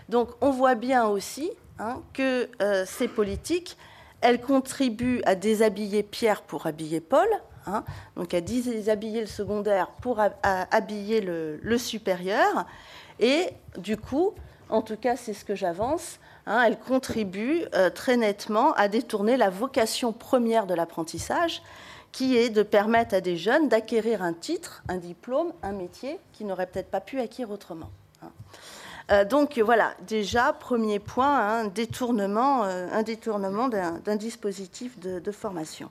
Donc 0.08 0.30
on 0.40 0.50
voit 0.50 0.74
bien 0.74 1.06
aussi 1.06 1.50
hein, 1.78 2.02
que 2.12 2.48
euh, 2.62 2.84
ces 2.86 3.08
politiques, 3.08 3.76
elles 4.20 4.40
contribuent 4.40 5.22
à 5.24 5.34
déshabiller 5.34 6.02
Pierre 6.02 6.42
pour 6.42 6.66
habiller 6.66 7.00
Paul, 7.00 7.28
Hein. 7.68 7.84
donc 8.16 8.32
à 8.34 8.40
déshabiller 8.40 9.20
le 9.20 9.26
secondaire 9.26 9.88
pour 10.00 10.20
habiller 10.42 11.20
le, 11.20 11.78
supérieur. 11.78 12.66
Et 13.20 13.50
du 13.76 13.96
coup, 13.96 14.32
en 14.68 14.82
tout 14.82 14.96
cas, 14.96 15.16
c'est 15.16 15.34
ce 15.34 15.44
que 15.44 15.54
j'avance, 15.54 16.18
hein, 16.46 16.62
elle 16.66 16.78
contribue 16.78 17.64
euh, 17.74 17.90
très 17.90 18.16
nettement 18.16 18.72
à 18.74 18.88
détourner 18.88 19.36
la 19.36 19.50
vocation 19.50 20.12
première 20.12 20.66
de 20.66 20.74
l'apprentissage, 20.74 21.62
qui 22.10 22.36
est 22.36 22.48
de 22.48 22.62
permettre 22.62 23.14
à 23.14 23.20
des 23.20 23.36
jeunes 23.36 23.68
d'acquérir 23.68 24.22
un 24.22 24.32
titre, 24.32 24.82
un 24.88 24.96
diplôme, 24.96 25.52
un 25.62 25.72
métier 25.72 26.18
qu'ils 26.32 26.46
n'auraient 26.46 26.66
peut-être 26.66 26.90
pas 26.90 27.00
pu 27.00 27.20
acquérir 27.20 27.50
autrement. 27.50 27.90
Hein. 29.08 29.14
Euh, 29.14 29.24
donc 29.24 29.58
voilà, 29.58 29.94
déjà, 30.06 30.52
premier 30.52 30.98
point, 30.98 31.60
un 31.60 31.64
détournement, 31.66 32.64
euh, 32.64 32.88
un 32.92 33.02
détournement 33.02 33.68
d'un 33.68 34.16
dispositif 34.16 34.98
de 34.98 35.32
formation. 35.32 35.90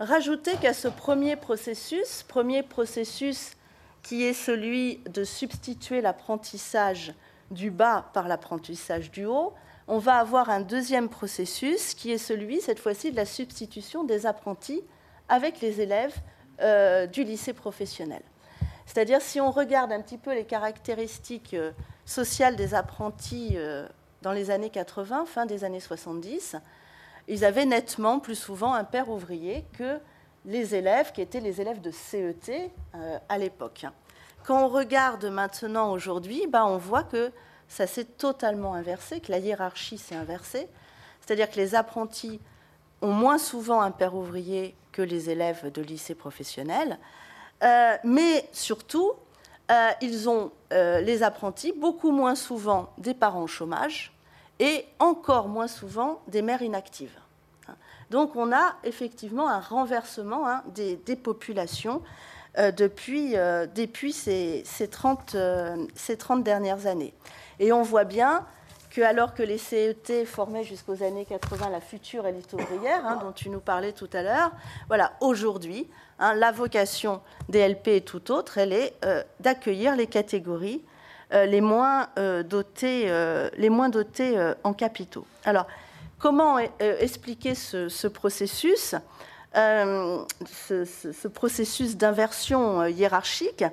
Rajouter 0.00 0.56
qu'à 0.60 0.74
ce 0.74 0.88
premier 0.88 1.36
processus, 1.36 2.24
premier 2.24 2.62
processus 2.62 3.52
qui 4.02 4.24
est 4.24 4.32
celui 4.32 4.96
de 5.08 5.22
substituer 5.22 6.00
l'apprentissage 6.00 7.14
du 7.52 7.70
bas 7.70 8.10
par 8.12 8.26
l'apprentissage 8.26 9.12
du 9.12 9.26
haut, 9.26 9.52
on 9.86 9.98
va 9.98 10.16
avoir 10.16 10.50
un 10.50 10.60
deuxième 10.60 11.08
processus 11.08 11.94
qui 11.94 12.10
est 12.10 12.18
celui, 12.18 12.60
cette 12.60 12.78
fois-ci, 12.80 13.12
de 13.12 13.16
la 13.16 13.26
substitution 13.26 14.04
des 14.04 14.26
apprentis 14.26 14.82
avec 15.28 15.60
les 15.60 15.80
élèves 15.80 16.14
euh, 16.60 17.06
du 17.06 17.24
lycée 17.24 17.52
professionnel. 17.52 18.22
C'est-à-dire, 18.92 19.22
si 19.22 19.40
on 19.40 19.50
regarde 19.50 19.90
un 19.90 20.02
petit 20.02 20.18
peu 20.18 20.34
les 20.34 20.44
caractéristiques 20.44 21.54
euh, 21.54 21.72
sociales 22.04 22.56
des 22.56 22.74
apprentis 22.74 23.52
euh, 23.54 23.88
dans 24.20 24.32
les 24.32 24.50
années 24.50 24.68
80, 24.68 25.24
fin 25.24 25.46
des 25.46 25.64
années 25.64 25.80
70, 25.80 26.56
ils 27.26 27.42
avaient 27.46 27.64
nettement 27.64 28.18
plus 28.18 28.34
souvent 28.34 28.74
un 28.74 28.84
père 28.84 29.08
ouvrier 29.08 29.64
que 29.78 29.98
les 30.44 30.74
élèves 30.74 31.12
qui 31.12 31.22
étaient 31.22 31.40
les 31.40 31.62
élèves 31.62 31.80
de 31.80 31.90
CET 31.90 32.70
euh, 32.94 33.18
à 33.30 33.38
l'époque. 33.38 33.86
Quand 34.44 34.62
on 34.62 34.68
regarde 34.68 35.24
maintenant 35.24 35.90
aujourd'hui, 35.90 36.46
ben, 36.46 36.66
on 36.66 36.76
voit 36.76 37.04
que 37.04 37.32
ça 37.68 37.86
s'est 37.86 38.04
totalement 38.04 38.74
inversé, 38.74 39.20
que 39.20 39.32
la 39.32 39.38
hiérarchie 39.38 39.96
s'est 39.96 40.16
inversée. 40.16 40.68
C'est-à-dire 41.22 41.50
que 41.50 41.56
les 41.56 41.74
apprentis 41.74 42.42
ont 43.00 43.12
moins 43.12 43.38
souvent 43.38 43.80
un 43.80 43.90
père 43.90 44.14
ouvrier 44.14 44.76
que 44.92 45.00
les 45.00 45.30
élèves 45.30 45.72
de 45.72 45.80
lycée 45.80 46.14
professionnel. 46.14 46.98
Euh, 47.62 47.96
mais 48.04 48.48
surtout, 48.52 49.12
euh, 49.70 49.90
ils 50.00 50.28
ont, 50.28 50.50
les 50.70 51.22
apprentis, 51.22 51.72
beaucoup 51.72 52.10
moins 52.10 52.34
souvent 52.34 52.94
des 52.96 53.12
parents 53.12 53.42
au 53.42 53.46
chômage, 53.46 54.12
et 54.58 54.86
encore 54.98 55.48
moins 55.48 55.68
souvent 55.68 56.22
des 56.28 56.40
mères 56.40 56.62
inactives. 56.62 57.18
Donc 58.12 58.36
on 58.36 58.52
a 58.52 58.76
effectivement 58.84 59.48
un 59.48 59.58
renversement 59.58 60.46
hein, 60.46 60.62
des, 60.74 61.16
populations 61.16 62.02
euh, 62.58 62.70
depuis, 62.70 63.38
euh, 63.38 63.66
depuis 63.66 64.12
ces, 64.12 64.64
30, 64.90 65.34
euh, 65.34 65.86
ces 65.94 66.18
30 66.18 66.44
dernières 66.44 66.86
années. 66.86 67.14
Et 67.58 67.72
on 67.72 67.82
voit 67.82 68.04
bien 68.04 68.44
que 68.92 69.00
alors 69.00 69.34
que 69.34 69.42
les 69.42 69.58
CET 69.58 70.24
formaient 70.26 70.64
jusqu'aux 70.64 71.02
années 71.02 71.24
80 71.24 71.70
la 71.70 71.80
future 71.80 72.26
élite 72.26 72.52
ouvrière, 72.52 73.04
hein, 73.06 73.18
dont 73.20 73.32
tu 73.32 73.48
nous 73.48 73.60
parlais 73.60 73.92
tout 73.92 74.10
à 74.12 74.22
l'heure, 74.22 74.52
voilà, 74.88 75.12
aujourd'hui, 75.20 75.88
hein, 76.18 76.34
la 76.34 76.52
vocation 76.52 77.20
des 77.48 77.66
LP 77.66 77.88
et 77.88 78.00
tout 78.02 78.30
autre, 78.30 78.58
elle 78.58 78.72
est 78.72 78.94
d'accueillir 79.40 79.96
les 79.96 80.06
catégories 80.06 80.82
euh, 81.32 81.46
les 81.46 81.62
moins 81.62 82.08
euh, 82.18 82.42
euh, 82.82 83.50
les 83.56 83.70
moins 83.70 83.88
dotés 83.88 84.52
en 84.64 84.74
capitaux. 84.74 85.26
Alors, 85.44 85.66
comment 86.18 86.58
expliquer 86.78 87.54
ce, 87.54 88.06
processus 88.06 88.94
ce, 89.54 91.28
processus 91.28 91.96
d'inversion 91.96 92.84
hiérarchique, 92.86 93.64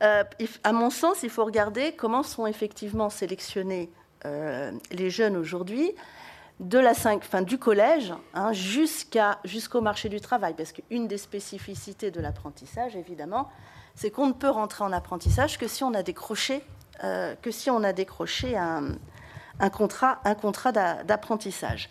à 0.00 0.72
mon 0.72 0.90
sens, 0.90 1.22
il 1.22 1.30
faut 1.30 1.44
regarder 1.44 1.92
comment 1.92 2.22
sont 2.22 2.46
effectivement 2.46 3.08
sélectionnés 3.08 3.88
les 4.24 5.10
jeunes 5.10 5.36
aujourd'hui, 5.36 5.92
de 6.60 6.78
la 6.78 6.94
fin, 6.94 7.42
du 7.42 7.58
collège 7.58 8.12
hein, 8.34 8.52
jusqu'au 8.52 9.80
marché 9.80 10.08
du 10.08 10.20
travail. 10.20 10.54
Parce 10.54 10.72
qu'une 10.72 11.06
des 11.06 11.18
spécificités 11.18 12.10
de 12.10 12.20
l'apprentissage, 12.20 12.96
évidemment, 12.96 13.48
c'est 13.94 14.10
qu'on 14.10 14.28
ne 14.28 14.32
peut 14.32 14.48
rentrer 14.48 14.84
en 14.84 14.92
apprentissage 14.92 15.58
que 15.58 15.68
si 15.68 15.84
on 15.84 15.94
a 15.94 16.02
décroché 16.02 16.62
euh, 17.04 17.34
que 17.42 17.50
si 17.50 17.68
on 17.68 17.82
a 17.82 17.92
décroché 17.92 18.56
un, 18.56 18.96
contrat, 19.70 20.18
un 20.24 20.34
contrat 20.34 20.72
d'apprentissage. 20.72 21.90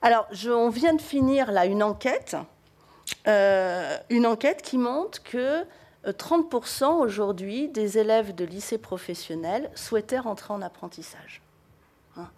Alors, 0.00 0.28
on 0.46 0.68
vient 0.68 0.94
de 0.94 1.02
finir 1.02 1.50
là 1.50 1.66
une 1.66 1.82
enquête, 1.82 2.36
euh, 3.26 3.96
une 4.08 4.24
enquête 4.26 4.62
qui 4.62 4.78
montre 4.78 5.20
que 5.24 5.64
30% 6.06 6.84
euh, 6.84 6.88
aujourd'hui 6.88 7.68
des 7.68 7.98
élèves 7.98 8.34
de 8.34 8.44
lycée 8.44 8.78
professionnel 8.78 9.70
souhaitaient 9.74 10.18
rentrer 10.18 10.52
en 10.54 10.62
apprentissage. 10.62 11.42
Hein. 12.16 12.28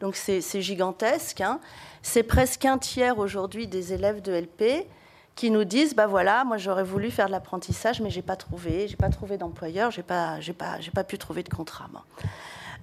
Donc 0.00 0.16
c'est 0.16 0.62
gigantesque. 0.62 1.40
Hein. 1.40 1.60
C'est 2.02 2.22
presque 2.22 2.64
un 2.64 2.78
tiers 2.78 3.18
aujourd'hui 3.18 3.66
des 3.66 3.92
élèves 3.92 4.22
de 4.22 4.32
LP 4.32 4.86
qui 5.34 5.50
nous 5.50 5.64
disent 5.64 5.94
bah 5.94 6.06
voilà, 6.06 6.44
moi 6.44 6.56
j'aurais 6.56 6.84
voulu 6.84 7.10
faire 7.10 7.26
de 7.26 7.32
l'apprentissage, 7.32 8.00
mais 8.00 8.10
j'ai 8.10 8.22
pas 8.22 8.36
trouvé, 8.36 8.88
j'ai 8.88 8.96
pas 8.96 9.10
trouvé 9.10 9.38
d'employeur, 9.38 9.90
j'ai 9.90 10.02
pas, 10.02 10.38
pas, 10.56 10.78
pas 10.94 11.04
pu 11.04 11.18
trouver 11.18 11.42
de 11.42 11.48
contrat. 11.48 11.88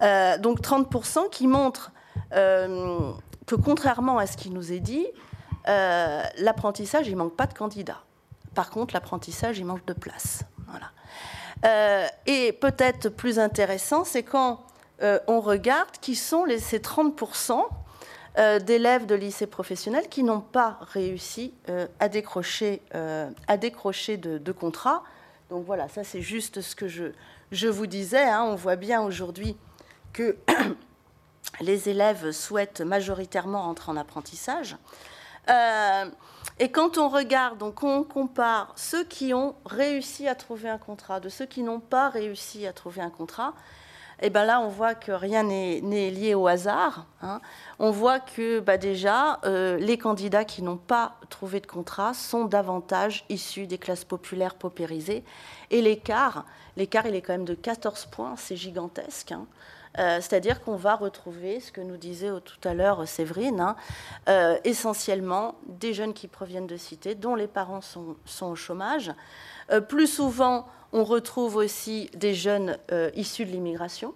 Euh, 0.01 0.37
donc 0.37 0.61
30% 0.61 1.29
qui 1.29 1.47
montrent 1.47 1.91
euh, 2.33 3.11
que 3.45 3.55
contrairement 3.55 4.17
à 4.19 4.27
ce 4.27 4.37
qui 4.37 4.51
nous 4.51 4.71
est 4.71 4.79
dit, 4.79 5.07
l'apprentissage 5.65 7.07
il 7.07 7.15
manque 7.15 7.35
pas 7.35 7.47
de 7.47 7.53
candidats. 7.53 8.03
Par 8.55 8.71
contre, 8.71 8.93
l'apprentissage 8.93 9.59
il 9.59 9.65
manque 9.65 9.85
de 9.85 9.93
place. 9.93 10.41
Voilà. 10.67 12.09
et 12.25 12.51
peut-être 12.53 13.09
plus 13.09 13.37
intéressant, 13.37 14.03
c'est 14.03 14.23
quand 14.23 14.65
on 15.01 15.39
regarde 15.39 15.91
qui 16.01 16.15
sont 16.15 16.45
ces 16.57 16.79
30% 16.79 17.65
euh, 18.37 18.59
d'élèves 18.59 19.05
de 19.05 19.15
lycée 19.15 19.47
professionnel 19.47 20.09
qui 20.09 20.21
n'ont 20.21 20.41
pas 20.41 20.77
réussi 20.91 21.53
euh, 21.69 21.87
à 22.01 22.09
décrocher, 22.09 22.81
euh, 22.93 23.29
de, 23.47 24.51
contrat. 24.51 25.03
Donc 25.49 25.65
voilà, 25.65 25.87
ça 25.87 26.03
c'est 26.03 26.21
juste 26.21 26.59
ce 26.59 26.75
que 26.75 26.89
je, 26.89 27.05
je 27.53 27.69
vous 27.69 27.87
disais. 27.87 28.23
Hein. 28.23 28.43
On 28.43 28.55
voit 28.55 28.75
bien 28.75 29.01
aujourd'hui 29.01 29.55
que 30.11 30.35
les 31.61 31.87
élèves 31.87 32.31
souhaitent 32.31 32.81
majoritairement 32.81 33.69
entrer 33.69 33.93
en 33.93 33.95
apprentissage. 33.95 34.75
Et 36.59 36.69
quand 36.69 36.97
on 36.97 37.09
regarde, 37.09 37.57
donc 37.57 37.83
on 37.83 38.03
compare 38.03 38.71
ceux 38.77 39.03
qui 39.03 39.33
ont 39.33 39.55
réussi 39.65 40.27
à 40.27 40.35
trouver 40.35 40.69
un 40.69 40.77
contrat 40.77 41.19
de 41.19 41.27
ceux 41.27 41.45
qui 41.45 41.63
n'ont 41.63 41.81
pas 41.81 42.09
réussi 42.09 42.65
à 42.65 42.71
trouver 42.71 43.01
un 43.01 43.09
contrat, 43.09 43.53
et 44.21 44.27
eh 44.27 44.29
bien 44.29 44.45
là, 44.45 44.61
on 44.61 44.69
voit 44.69 44.95
que 44.95 45.11
rien 45.11 45.43
n'est 45.43 45.81
lié 45.81 46.35
au 46.35 46.47
hasard. 46.47 47.05
Hein. 47.21 47.41
On 47.79 47.91
voit 47.91 48.21
que 48.21 48.61
bah, 48.61 48.77
déjà, 48.77 49.41
euh, 49.43 49.75
les 49.77 49.97
candidats 49.97 50.45
qui 50.45 50.61
n'ont 50.61 50.77
pas 50.77 51.17
trouvé 51.29 51.59
de 51.59 51.67
contrat 51.67 52.13
sont 52.13 52.45
davantage 52.45 53.25
issus 53.27 53.67
des 53.67 53.77
classes 53.77 54.05
populaires 54.05 54.55
paupérisées. 54.55 55.25
Et 55.69 55.81
l'écart, 55.81 56.45
l'écart, 56.77 57.07
il 57.07 57.15
est 57.15 57.21
quand 57.21 57.33
même 57.33 57.43
de 57.43 57.55
14 57.55 58.05
points, 58.05 58.35
c'est 58.37 58.55
gigantesque. 58.55 59.33
Hein. 59.33 59.47
Euh, 59.97 60.17
c'est-à-dire 60.17 60.61
qu'on 60.61 60.75
va 60.75 60.95
retrouver 60.95 61.59
ce 61.59 61.71
que 61.71 61.81
nous 61.81 61.97
disait 61.97 62.31
tout 62.43 62.67
à 62.67 62.73
l'heure 62.73 63.07
Séverine, 63.07 63.61
hein, 63.61 63.75
euh, 64.27 64.57
essentiellement 64.63 65.55
des 65.67 65.93
jeunes 65.93 66.13
qui 66.13 66.27
proviennent 66.27 66.67
de 66.67 66.77
cités, 66.77 67.15
dont 67.15 67.35
les 67.35 67.47
parents 67.47 67.81
sont, 67.81 68.15
au 68.41 68.55
chômage. 68.55 69.13
plus 69.87 70.07
souvent, 70.07 70.67
on 70.95 71.03
retrouve 71.03 71.57
aussi 71.57 72.09
des 72.13 72.33
jeunes 72.33 72.77
euh, 72.93 73.11
issus 73.15 73.45
de 73.45 73.51
l'immigration. 73.51 74.13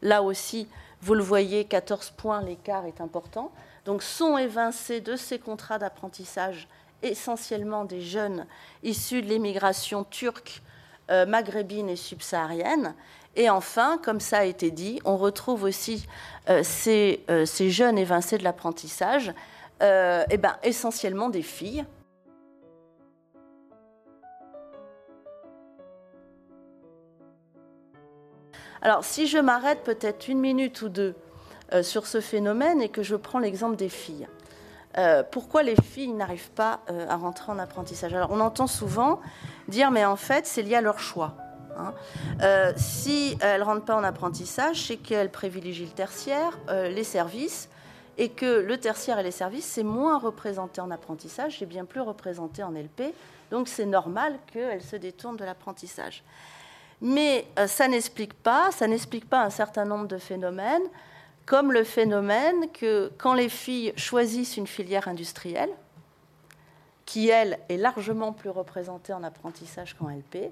Là 0.00 0.22
aussi, 0.22 0.68
vous 1.02 1.12
le 1.12 1.22
voyez, 1.22 1.66
14 1.66 2.12
points, 2.16 2.40
l'écart 2.40 2.86
est 2.86 3.02
important. 3.02 3.52
Donc 3.84 4.02
sont 4.02 4.38
évincés 4.38 5.02
de 5.02 5.16
ces 5.16 5.38
contrats 5.38 5.78
d'apprentissage 5.78 6.66
essentiellement 7.02 7.84
des 7.84 8.00
jeunes 8.00 8.46
issus 8.82 9.20
de 9.20 9.28
l'immigration 9.28 10.04
turque, 10.04 10.62
euh, 11.10 11.26
maghrébine 11.26 11.90
et 11.90 11.96
subsaharienne. 11.96 12.94
Et 13.36 13.50
enfin, 13.50 13.98
comme 14.02 14.20
ça 14.20 14.38
a 14.38 14.44
été 14.44 14.70
dit, 14.70 15.00
on 15.04 15.16
retrouve 15.16 15.64
aussi 15.64 16.06
euh, 16.48 16.62
ces, 16.62 17.24
jeunes 17.70 17.98
évincés 17.98 18.38
de 18.38 18.44
l'apprentissage, 18.44 19.32
eh 19.80 20.38
ben, 20.38 20.56
essentiellement 20.62 21.28
des 21.28 21.42
filles, 21.42 21.84
Alors, 28.84 29.02
si 29.02 29.26
je 29.26 29.38
m'arrête 29.38 29.82
peut-être 29.82 30.28
une 30.28 30.40
minute 30.40 30.82
ou 30.82 30.90
deux 30.90 31.14
euh, 31.72 31.82
sur 31.82 32.06
ce 32.06 32.20
phénomène 32.20 32.82
et 32.82 32.90
que 32.90 33.02
je 33.02 33.16
prends 33.16 33.38
l'exemple 33.38 33.76
des 33.76 33.88
filles, 33.88 34.28
euh, 34.98 35.22
pourquoi 35.28 35.62
les 35.62 35.74
filles 35.74 36.12
n'arrivent 36.12 36.50
pas 36.50 36.80
euh, 36.90 37.08
à 37.08 37.16
rentrer 37.16 37.50
en 37.50 37.58
apprentissage? 37.58 38.12
Alors, 38.12 38.30
on 38.30 38.40
entend 38.40 38.66
souvent 38.66 39.22
dire, 39.68 39.90
mais 39.90 40.04
en 40.04 40.16
fait, 40.16 40.46
c'est 40.46 40.60
lié 40.60 40.74
à 40.74 40.82
leur 40.82 40.98
choix. 40.98 41.34
Hein. 41.78 41.94
si 42.76 43.36
elles 43.40 43.60
ne 43.60 43.64
rentrent 43.64 43.84
pas 43.84 43.96
en 43.96 44.04
apprentissage, 44.04 44.86
c'est 44.86 44.96
qu'elles 44.96 45.30
privilégient 45.30 45.86
le 45.86 45.90
tertiaire, 45.90 46.58
les 46.68 47.04
services, 47.04 47.68
et 48.18 48.28
que 48.28 48.60
le 48.60 48.78
tertiaire 48.78 49.18
et 49.18 49.22
les 49.22 49.30
services, 49.30 49.64
c'est 49.64 49.82
moins 49.82 50.18
représenté 50.18 50.80
en 50.80 50.90
apprentissage, 50.90 51.58
c'est 51.58 51.66
bien 51.66 51.84
plus 51.84 52.00
représenté 52.00 52.62
en 52.62 52.70
LP, 52.70 53.14
donc 53.50 53.68
c'est 53.68 53.86
normal 53.86 54.38
qu'elles 54.52 54.82
se 54.82 54.96
détournent 54.96 55.36
de 55.36 55.44
l'apprentissage. 55.44 56.22
Mais 57.00 57.46
euh, 57.58 57.66
ça 57.66 57.88
n'explique 57.88 58.34
pas, 58.34 58.70
ça 58.70 58.86
n'explique 58.86 59.28
pas 59.28 59.42
un 59.42 59.50
certain 59.50 59.84
nombre 59.84 60.06
de 60.06 60.18
phénomènes, 60.18 60.84
comme 61.44 61.72
le 61.72 61.84
phénomène 61.84 62.70
que 62.72 63.12
quand 63.18 63.34
les 63.34 63.48
filles 63.48 63.92
choisissent 63.96 64.56
une 64.56 64.66
filière 64.66 65.08
industrielle, 65.08 65.70
qui 67.04 67.28
elle 67.28 67.58
est 67.68 67.76
largement 67.76 68.32
plus 68.32 68.48
représentée 68.48 69.12
en 69.12 69.22
apprentissage 69.22 69.94
qu'en 69.94 70.08
LP, 70.08 70.50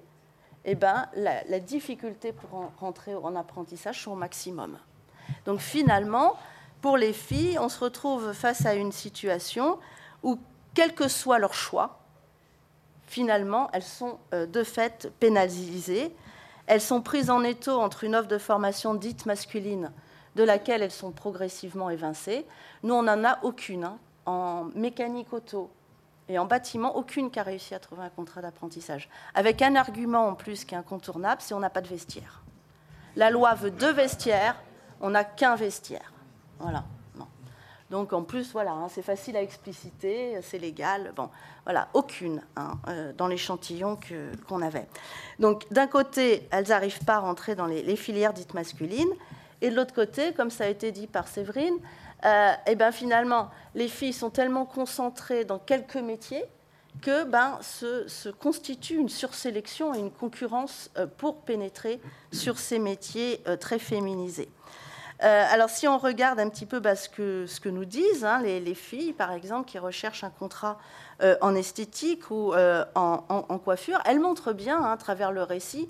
eh 0.64 0.74
ben, 0.74 1.08
la, 1.14 1.60
difficulté 1.60 2.32
pour 2.32 2.70
rentrer 2.78 3.14
en 3.14 3.34
apprentissage 3.36 4.02
sont 4.02 4.12
au 4.12 4.16
maximum. 4.16 4.78
Donc 5.44 5.60
finalement, 5.60 6.36
pour 6.80 6.96
les 6.96 7.12
filles, 7.12 7.58
on 7.58 7.68
se 7.68 7.80
retrouve 7.80 8.32
face 8.32 8.66
à 8.66 8.74
une 8.74 8.92
situation 8.92 9.78
où, 10.22 10.38
quel 10.74 10.94
que 10.94 11.08
soit 11.08 11.38
leur 11.38 11.54
choix, 11.54 12.00
finalement, 13.06 13.68
elles 13.72 13.82
sont 13.82 14.18
euh, 14.32 14.46
de 14.46 14.62
fait 14.62 15.10
pénalisées 15.20 16.14
elles 16.66 16.80
sont 16.80 17.02
prises 17.02 17.30
en 17.30 17.42
étau 17.42 17.78
entre 17.80 18.04
une 18.04 18.14
offre 18.14 18.28
de 18.28 18.38
formation 18.38 18.94
dite 18.94 19.26
masculine, 19.26 19.92
de 20.36 20.42
laquelle 20.44 20.82
elles 20.82 20.90
sont 20.90 21.10
progressivement 21.10 21.90
évincées. 21.90 22.46
Nous, 22.82 22.94
on 22.94 23.02
n'en 23.02 23.24
a 23.24 23.38
aucune. 23.42 23.84
Hein. 23.84 23.98
En 24.24 24.64
mécanique 24.74 25.32
auto 25.32 25.70
et 26.28 26.38
en 26.38 26.46
bâtiment, 26.46 26.96
aucune 26.96 27.30
qui 27.30 27.38
a 27.38 27.42
réussi 27.42 27.74
à 27.74 27.78
trouver 27.78 28.02
un 28.02 28.10
contrat 28.10 28.40
d'apprentissage. 28.40 29.08
Avec 29.34 29.60
un 29.62 29.74
argument 29.76 30.28
en 30.28 30.34
plus 30.34 30.64
qui 30.64 30.74
est 30.74 30.78
incontournable, 30.78 31.42
c'est 31.42 31.54
on 31.54 31.60
n'a 31.60 31.70
pas 31.70 31.80
de 31.80 31.88
vestiaire. 31.88 32.42
La 33.16 33.30
loi 33.30 33.54
veut 33.54 33.70
deux 33.70 33.92
vestiaires, 33.92 34.56
on 35.00 35.10
n'a 35.10 35.24
qu'un 35.24 35.56
vestiaire. 35.56 36.12
Voilà. 36.58 36.84
Donc 37.92 38.14
en 38.14 38.22
plus, 38.22 38.52
voilà, 38.52 38.72
hein, 38.72 38.88
c'est 38.88 39.02
facile 39.02 39.36
à 39.36 39.42
expliciter, 39.42 40.40
c'est 40.40 40.58
légal. 40.58 41.12
Bon, 41.14 41.28
voilà, 41.64 41.88
aucune 41.92 42.40
hein, 42.56 42.78
euh, 42.88 43.12
dans 43.12 43.26
l'échantillon 43.26 43.98
qu'on 44.48 44.62
avait. 44.62 44.86
Donc 45.38 45.70
d'un 45.70 45.86
côté, 45.86 46.48
elles 46.50 46.68
n'arrivent 46.68 47.04
pas 47.04 47.16
à 47.16 47.18
rentrer 47.18 47.54
dans 47.54 47.66
les, 47.66 47.96
filières 47.96 48.32
dites 48.32 48.54
masculines, 48.54 49.12
et 49.60 49.68
de 49.68 49.76
l'autre 49.76 49.92
côté, 49.92 50.32
comme 50.32 50.48
ça 50.48 50.64
a 50.64 50.68
été 50.68 50.90
dit 50.90 51.06
par 51.06 51.28
Séverine, 51.28 51.74
euh, 52.24 52.52
et 52.66 52.76
ben 52.76 52.92
finalement, 52.92 53.50
les 53.74 53.88
filles 53.88 54.12
sont 54.12 54.30
tellement 54.30 54.64
concentrées 54.64 55.44
dans 55.44 55.58
quelques 55.58 55.96
métiers 55.96 56.44
que 57.00 57.24
ben, 57.24 57.58
se, 57.62 58.06
se 58.06 58.28
constitue 58.28 58.96
une 58.96 59.08
sursélection 59.08 59.94
et 59.94 59.98
une 59.98 60.10
concurrence 60.10 60.90
euh, 60.98 61.06
pour 61.06 61.42
pénétrer 61.42 62.00
sur 62.32 62.58
ces 62.58 62.78
métiers 62.78 63.42
très 63.60 63.78
féminisés. 63.78 64.50
Euh, 65.22 65.44
alors, 65.50 65.70
si 65.70 65.86
on 65.86 65.98
regarde 65.98 66.40
un 66.40 66.48
petit 66.48 66.66
peu 66.66 66.80
bah, 66.80 66.96
ce, 66.96 67.08
que, 67.08 67.68
nous 67.68 67.84
disent 67.84 68.24
hein, 68.24 68.42
les, 68.42 68.74
filles, 68.74 69.12
par 69.12 69.32
exemple, 69.32 69.68
qui 69.68 69.78
recherchent 69.78 70.24
un 70.24 70.30
contrat 70.30 70.78
euh, 71.22 71.36
en 71.40 71.54
esthétique 71.54 72.30
ou 72.30 72.52
euh, 72.54 72.84
en, 72.94 73.58
coiffure, 73.58 74.00
elles 74.04 74.18
montrent 74.18 74.52
bien, 74.52 74.82
hein, 74.82 74.92
à 74.92 74.96
travers 74.96 75.32
le 75.32 75.42
récit, 75.42 75.88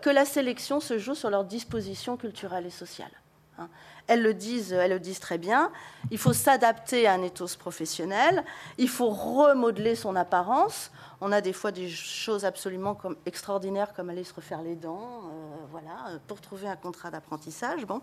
que 0.00 0.10
la 0.10 0.24
sélection 0.24 0.78
se 0.78 0.96
joue 0.96 1.16
sur 1.16 1.28
leur 1.28 1.42
disposition 1.42 2.16
culturelle 2.16 2.66
et 2.66 2.70
sociale. 2.70 3.10
Hein. 3.58 3.68
Elles 4.06 4.22
le 4.22 4.34
disent, 4.34 4.72
elles 4.72 4.90
le 4.90 5.00
disent 5.00 5.20
très 5.20 5.38
bien. 5.38 5.70
Il 6.10 6.18
faut 6.18 6.32
s'adapter 6.32 7.06
à 7.06 7.14
un 7.14 7.22
ethos 7.22 7.56
professionnel. 7.58 8.44
Il 8.78 8.88
faut 8.88 9.10
remodeler 9.10 9.94
son 9.94 10.16
apparence. 10.16 10.90
On 11.20 11.30
a 11.30 11.40
des 11.40 11.52
fois 11.52 11.70
des 11.70 11.88
choses 11.88 12.44
absolument 12.44 12.98
extraordinaires 13.26 13.92
comme 13.94 14.10
aller 14.10 14.24
se 14.24 14.34
refaire 14.34 14.60
les 14.60 14.74
dents, 14.74 15.22
euh, 15.24 15.56
voilà, 15.70 16.18
pour 16.26 16.40
trouver 16.40 16.66
un 16.66 16.74
contrat 16.74 17.12
d'apprentissage. 17.12 17.86
Bon. 17.86 18.02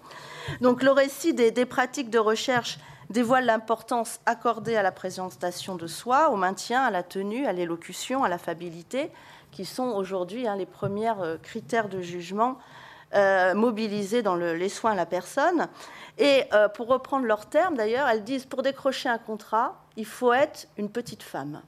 Donc 0.62 0.82
le 0.82 0.92
récit 0.92 1.34
des, 1.34 1.66
pratiques 1.66 2.10
de 2.10 2.18
recherche 2.18 2.80
dévoile 3.10 3.46
l'importance 3.46 4.22
accordée 4.26 4.78
à 4.78 4.84
la 4.84 4.94
présentation 4.94 5.76
de 5.76 5.86
soi, 5.86 6.30
au 6.30 6.38
maintien, 6.38 6.82
à 6.82 6.92
la 6.92 7.04
tenue, 7.04 7.46
à 7.46 7.52
l'élocution, 7.52 8.24
à 8.24 8.30
l'affabilité, 8.30 9.12
qui 9.52 9.66
sont 9.66 9.90
aujourd'hui 9.90 10.48
hein, 10.48 10.56
les 10.56 10.66
premiers 10.66 11.12
euh, 11.20 11.38
critères 11.38 11.90
de 11.90 12.02
jugement 12.02 12.58
euh, 13.14 14.22
dans 14.22 14.36
les 14.36 14.70
soins 14.70 14.92
à 14.92 14.96
la 14.96 15.06
personne. 15.06 15.68
Et 16.18 16.44
pour 16.76 16.88
reprendre 16.88 17.26
leurs 17.26 17.46
termes, 17.46 17.76
d'ailleurs, 17.78 18.08
elles 18.08 18.24
disent 18.24 18.46
pour 18.46 18.62
décrocher 18.62 19.10
un 19.10 19.18
contrat, 19.18 19.76
il 19.96 20.06
faut 20.06 20.34
être 20.34 20.68
une 20.78 20.90
petite 20.90 21.24
femme. 21.24 21.62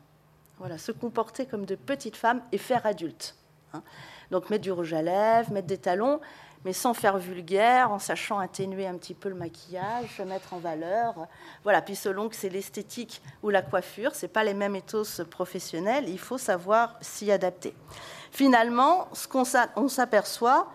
Voilà, 0.58 0.78
se 0.78 0.92
comporter 0.92 1.46
comme 1.46 1.66
de 1.66 1.76
petites 1.76 2.16
femmes 2.16 2.42
et 2.52 2.58
faire 2.58 2.86
adulte. 2.86 3.36
Hein. 3.74 3.82
Donc 4.30 4.50
mettre 4.50 4.64
du 4.64 4.72
rouge 4.72 4.94
à 4.94 5.02
lèvres, 5.02 5.52
mettre 5.52 5.68
des 5.68 5.78
talons, 5.78 6.22
mais 6.64 6.74
sans 6.74 6.94
faire 6.94 7.18
vulgaire, 7.18 7.92
en 7.92 8.00
sachant 8.00 8.40
atténuer 8.40 8.88
un 8.88 8.96
petit 8.96 9.14
peu 9.14 9.30
le 9.30 9.36
maquillage, 9.36 10.16
se 10.16 10.22
mettre 10.22 10.54
en 10.54 10.60
valeur. 10.60 11.28
Voilà, 11.64 11.82
puis 11.82 11.96
selon 11.96 12.30
que 12.30 12.36
c'est 12.36 12.50
l'esthétique 12.50 13.22
ou 13.44 13.50
la 13.50 13.62
coiffure, 13.62 14.16
ce 14.16 14.28
pas 14.28 14.44
les 14.44 14.54
mêmes 14.54 14.76
ethos 14.76 15.26
professionnels, 15.30 16.08
il 16.08 16.20
faut 16.20 16.38
savoir 16.38 16.96
s'y 17.02 17.32
adapter. 17.32 17.74
Finalement, 18.32 19.08
ce 19.14 19.28
qu'on 19.28 19.90
s'aperçoit, 19.90 20.72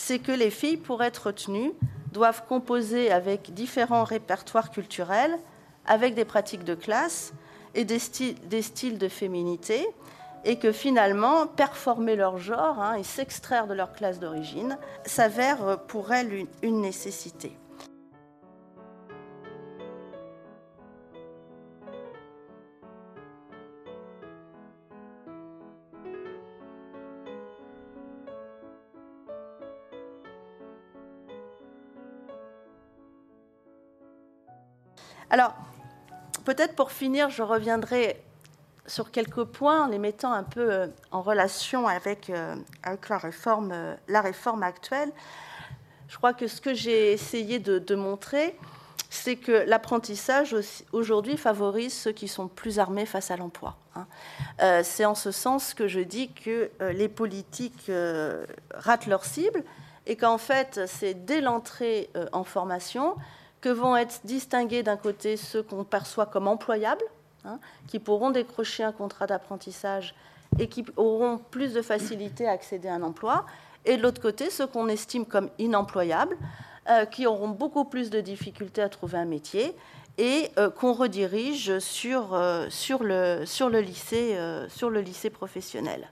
c'est 0.00 0.20
que 0.20 0.30
les 0.30 0.50
filles, 0.50 0.76
pour 0.76 1.02
être 1.02 1.26
retenues, 1.26 1.72
doivent 2.12 2.44
composer 2.48 3.10
avec 3.10 3.52
différents 3.52 4.04
répertoires 4.04 4.70
culturels, 4.70 5.36
avec 5.86 6.14
des 6.14 6.24
pratiques 6.24 6.62
de 6.62 6.76
classe, 6.76 7.32
et 7.74 7.84
des 7.84 7.98
styles, 7.98 8.98
de 8.98 9.08
féminité, 9.08 9.88
et 10.44 10.56
que 10.56 10.70
finalement, 10.70 11.48
performer 11.48 12.14
leur 12.14 12.38
genre 12.38 12.80
hein, 12.80 12.94
et 12.94 13.02
s'extraire 13.02 13.66
de 13.66 13.74
leur 13.74 13.92
classe 13.92 14.20
d'origine 14.20 14.78
s'avère 15.04 15.80
pour 15.88 16.12
elles 16.12 16.46
une 16.62 16.80
nécessité. 16.80 17.56
Alors, 35.30 35.54
peut-être 36.44 36.74
pour 36.74 36.90
finir, 36.90 37.28
je 37.28 37.42
reviendrai 37.42 38.22
sur 38.88 39.10
quelques 39.10 39.44
points, 39.44 39.88
les 39.88 39.98
mettant 39.98 40.32
un 40.32 40.42
peu 40.42 40.72
euh, 40.72 40.86
en 41.10 41.20
relation 41.20 41.86
avec, 41.86 42.30
euh, 42.30 42.56
la, 43.08 43.18
réforme, 43.18 43.70
euh, 43.72 43.94
la 44.08 44.22
réforme 44.22 44.62
actuelle. 44.62 45.12
Je 46.08 46.16
crois 46.16 46.32
que 46.32 46.46
ce 46.46 46.60
que 46.62 46.72
j'ai 46.72 47.12
essayé 47.12 47.58
de, 47.58 47.94
montrer, 47.94 48.56
c'est 49.10 49.36
que 49.36 49.52
l'apprentissage 49.52 50.56
aujourd'hui 50.92 51.36
favorise 51.36 51.92
ceux 51.92 52.12
qui 52.12 52.28
sont 52.28 52.48
plus 52.48 52.78
armés 52.78 53.04
face 53.04 53.30
à 53.30 53.36
l'emploi. 53.36 53.76
Hein. 53.94 54.06
C'est 54.82 55.04
en 55.04 55.14
ce 55.14 55.30
sens 55.30 55.74
que 55.74 55.86
je 55.86 56.00
dis 56.00 56.32
que 56.32 56.70
les 56.80 57.08
politiques 57.10 57.90
ratent 58.72 59.06
leur 59.06 59.26
cible 59.26 59.64
et 60.06 60.16
qu'en 60.16 60.38
fait, 60.38 60.80
c'est 60.86 61.26
dès 61.26 61.42
l'entrée 61.42 62.08
en 62.32 62.42
formation 62.42 63.14
que 63.60 63.68
vont 63.68 63.96
être 63.96 64.20
distingués 64.24 64.82
d'un 64.82 64.96
côté 64.96 65.36
ceux 65.36 65.62
qu'on 65.62 65.84
perçoit 65.84 66.26
comme 66.26 66.46
employables, 66.48 67.04
hein, 67.44 67.58
qui 67.86 67.98
pourront 67.98 68.30
décrocher 68.30 68.84
un 68.84 68.92
contrat 68.92 69.26
d'apprentissage 69.26 70.14
et 70.58 70.68
qui 70.68 70.84
auront 70.96 71.38
plus 71.38 71.72
de 71.72 71.82
facilité 71.82 72.46
à 72.46 72.52
accéder 72.52 72.88
à 72.88 72.94
un 72.94 73.02
emploi, 73.02 73.44
et 73.84 73.96
de 73.96 74.02
l'autre 74.02 74.20
côté 74.20 74.50
ceux 74.50 74.66
qu'on 74.66 74.88
estime 74.88 75.26
comme 75.26 75.50
inemployables, 75.58 76.36
euh, 76.88 77.04
qui 77.04 77.26
auront 77.26 77.48
beaucoup 77.48 77.84
plus 77.84 78.08
de 78.10 78.20
difficultés 78.20 78.80
à 78.80 78.88
trouver 78.88 79.18
un 79.18 79.26
métier 79.26 79.74
et 80.16 80.50
euh, 80.58 80.70
qu'on 80.70 80.92
redirige 80.92 81.70
euh, 81.70 82.70
sur 82.70 83.04
le 83.04 85.00
lycée 85.00 85.30
professionnel. 85.30 86.08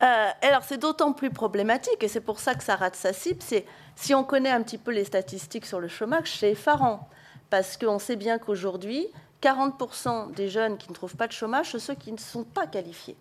Alors 0.00 0.62
c'est 0.62 0.78
d'autant 0.78 1.12
plus 1.12 1.30
problématique, 1.30 2.02
et 2.02 2.08
c'est 2.08 2.20
pour 2.20 2.40
ça 2.40 2.54
que 2.54 2.62
ça 2.62 2.76
rate 2.76 2.96
sa 2.96 3.12
cible, 3.12 3.42
c'est 3.42 3.66
si 3.96 4.14
on 4.14 4.24
connaît 4.24 4.50
un 4.50 4.62
petit 4.62 4.78
peu 4.78 4.92
les 4.92 5.04
statistiques 5.04 5.66
sur 5.66 5.80
le 5.80 5.88
chômage, 5.88 6.38
c'est 6.38 6.52
effarant, 6.52 7.08
parce 7.50 7.76
qu'on 7.76 7.98
sait 7.98 8.16
bien 8.16 8.38
qu'aujourd'hui, 8.38 9.06
40% 9.42 10.32
des 10.32 10.48
jeunes 10.48 10.78
qui 10.78 10.88
ne 10.88 10.94
trouvent 10.94 11.16
pas 11.16 11.26
de 11.26 11.32
chômage 11.32 11.70
sont 11.72 11.78
ceux 11.78 11.94
qui 11.94 12.12
ne 12.12 12.18
sont 12.18 12.44
pas 12.44 12.66
qualifiés. 12.66 13.16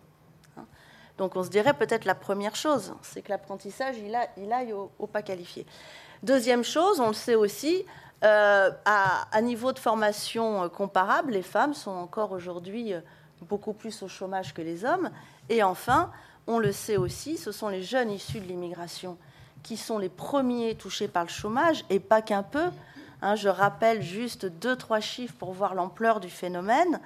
Donc 1.17 1.35
on 1.35 1.43
se 1.43 1.49
dirait 1.49 1.73
peut-être 1.73 2.05
la 2.05 2.15
première 2.15 2.55
chose, 2.55 2.93
c'est 3.01 3.21
que 3.21 3.29
l'apprentissage, 3.29 3.97
il, 3.97 4.17
il 4.37 4.53
aille 4.53 4.71
au, 4.73 5.07
pas 5.07 5.21
qualifié. 5.21 5.65
Deuxième 6.23 6.63
chose, 6.63 7.01
on 7.01 7.07
le 7.07 7.13
sait 7.13 7.35
aussi, 7.35 7.85
euh, 8.23 8.71
à, 8.85 9.41
niveau 9.41 9.71
de 9.71 9.79
formation 9.79 10.63
euh, 10.63 10.69
comparable, 10.69 11.33
les 11.33 11.41
femmes 11.41 11.73
sont 11.73 11.91
encore 11.91 12.31
aujourd'hui 12.31 12.93
euh, 12.93 13.01
beaucoup 13.41 13.73
plus 13.73 14.01
au 14.03 14.07
chômage 14.07 14.53
que 14.53 14.61
les 14.61 14.83
hommes. 14.83 15.09
Et 15.49 15.63
enfin, 15.63 16.11
on 16.49 16.57
le 16.57 16.71
sait 16.71 16.97
aussi, 16.97 17.37
ce 17.37 17.51
sont 17.51 17.69
les 17.69 17.83
jeunes 17.83 18.09
issus 18.09 18.39
de 18.39 18.45
l'immigration 18.45 19.17
qui 19.61 19.77
sont 19.77 19.99
les 19.99 20.09
premiers 20.09 20.73
touchés 20.73 21.07
par 21.07 21.23
le 21.23 21.29
chômage, 21.29 21.85
et 21.89 21.99
pas 21.99 22.23
qu'un 22.23 22.43
peu. 22.43 22.69
Hein, 23.21 23.35
je 23.35 23.49
rappelle 23.49 24.01
juste 24.01 24.45
deux, 24.45 24.75
trois 24.75 24.99
chiffres 24.99 25.35
pour 25.37 25.53
voir 25.53 25.75
l'ampleur 25.75 26.19
du 26.19 26.29
phénomène. 26.29 26.99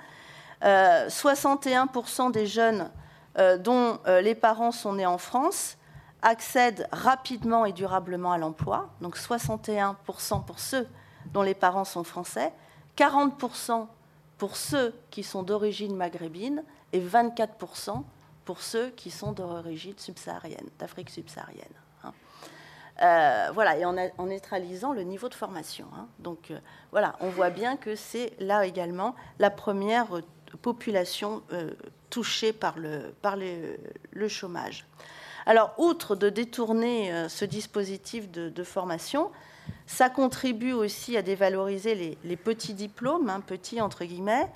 61% 0.62 2.32
des 2.32 2.46
jeunes 2.46 2.90
euh, 3.38 3.58
dont 3.58 4.00
euh, 4.08 4.22
les 4.22 4.34
parents 4.34 4.72
sont 4.72 4.94
nés 4.94 5.06
en 5.06 5.18
France 5.18 5.76
accèdent 6.22 6.88
rapidement 6.94 7.66
et 7.66 7.74
durablement 7.74 8.32
à 8.32 8.38
l'emploi, 8.38 8.92
donc 9.02 9.18
61% 9.18 10.46
pour 10.46 10.60
ceux 10.60 10.88
dont 11.34 11.42
les 11.42 11.54
parents 11.54 11.84
sont 11.84 12.06
français, 12.06 12.54
40% 12.98 13.88
pour 14.38 14.56
ceux 14.56 14.94
qui 15.12 15.22
sont 15.22 15.44
d'origine 15.44 15.98
maghrébine 15.98 16.64
et 16.94 17.02
24% 17.02 18.04
pour 18.46 18.62
ceux 18.62 18.90
qui 18.92 19.12
sont 19.12 19.32
d'origine 19.32 19.98
subsaharienne, 19.98 20.68
d'Afrique 20.80 21.10
subsaharienne. 21.10 21.66
Hein. 22.04 22.14
Euh, 23.02 23.52
voilà, 23.54 23.78
et 23.78 23.86
en, 23.86 23.94
neutralisant 24.26 24.94
le 24.94 25.04
niveau 25.04 25.30
de 25.30 25.34
formation. 25.34 25.88
Hein. 25.96 26.08
Donc 26.20 26.54
voilà, 26.92 27.16
on 27.20 27.30
voit 27.30 27.50
bien 27.50 27.78
que 27.78 27.96
c'est 27.96 28.34
là 28.40 28.66
également 28.66 29.16
la 29.40 29.50
première 29.50 30.08
population 30.62 31.42
touchés 32.10 32.54
par 32.54 32.78
le, 32.78 33.14
par 33.22 33.36
le 33.38 34.28
chômage. 34.28 34.86
Alors, 35.46 35.74
outre 35.78 36.16
de 36.16 36.30
détourner 36.30 37.14
euh, 37.14 37.28
ce 37.28 37.46
dispositif 37.46 38.32
de, 38.32 38.64
formation, 38.64 39.30
ça 39.86 40.10
contribue 40.10 40.72
aussi 40.72 41.18
à 41.18 41.22
dévaloriser 41.22 42.18
les, 42.24 42.38
petits 42.38 42.74
diplômes, 42.74 43.30
hein, 43.30 43.42
petits 43.42 43.82
entre 43.82 44.06
guillemets, 44.06 44.50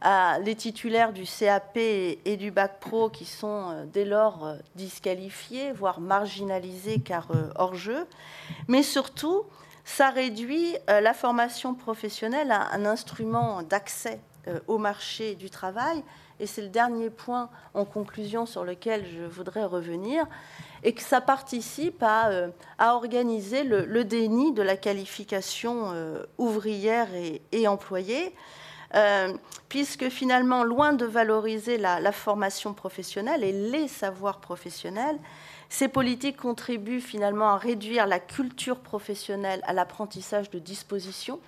à 0.00 0.38
les 0.38 0.54
titulaires 0.54 1.12
du 1.12 1.24
CAP 1.24 1.76
et, 1.76 2.36
du 2.38 2.50
bac 2.50 2.80
pro 2.80 3.10
qui 3.10 3.24
sont 3.24 3.70
euh, 3.70 3.84
dès 3.86 4.04
lors 4.04 4.46
euh, 4.46 4.56
disqualifiés, 4.74 5.72
voire 5.72 6.00
marginalisés 6.00 7.00
car 7.00 7.28
hors 7.56 7.74
jeu. 7.74 8.06
Mais 8.68 8.82
surtout, 8.82 9.44
ça 9.84 10.10
réduit 10.10 10.76
la 10.88 11.14
formation 11.14 11.74
professionnelle 11.74 12.52
à 12.52 12.72
un 12.74 12.84
instrument 12.86 13.62
d'accès 13.62 14.20
au 14.68 14.78
marché 14.78 15.34
du 15.34 15.50
travail. 15.50 16.04
Et 16.40 16.46
c'est 16.46 16.62
le 16.62 16.68
dernier 16.68 17.10
point 17.10 17.50
en 17.74 17.84
conclusion 17.84 18.46
sur 18.46 18.64
lequel 18.64 19.04
je 19.06 19.22
voudrais 19.22 19.64
revenir, 19.64 20.26
et 20.82 20.94
que 20.94 21.02
ça 21.02 21.20
participe 21.20 22.02
à, 22.02 22.30
euh, 22.30 22.48
organiser 22.78 23.62
le, 23.62 24.04
déni 24.04 24.52
de 24.52 24.62
la 24.62 24.76
qualification 24.76 25.92
euh, 25.92 26.24
ouvrière 26.38 27.08
et, 27.52 27.68
employée, 27.68 28.34
euh, 28.94 29.32
puisque 29.68 30.08
finalement, 30.08 30.64
loin 30.64 30.92
de 30.92 31.04
valoriser 31.04 31.78
la, 31.78 32.12
formation 32.12 32.74
professionnelle 32.74 33.44
et 33.44 33.52
les 33.52 33.88
savoirs 33.88 34.40
professionnels, 34.40 35.18
ces 35.68 35.86
politiques 35.86 36.36
contribuent 36.36 37.00
finalement 37.00 37.50
à 37.50 37.56
réduire 37.56 38.06
la 38.06 38.18
culture 38.18 38.80
professionnelle 38.80 39.60
à 39.64 39.72
l'apprentissage 39.72 40.50
de 40.50 40.58
dispositions. 40.58 41.38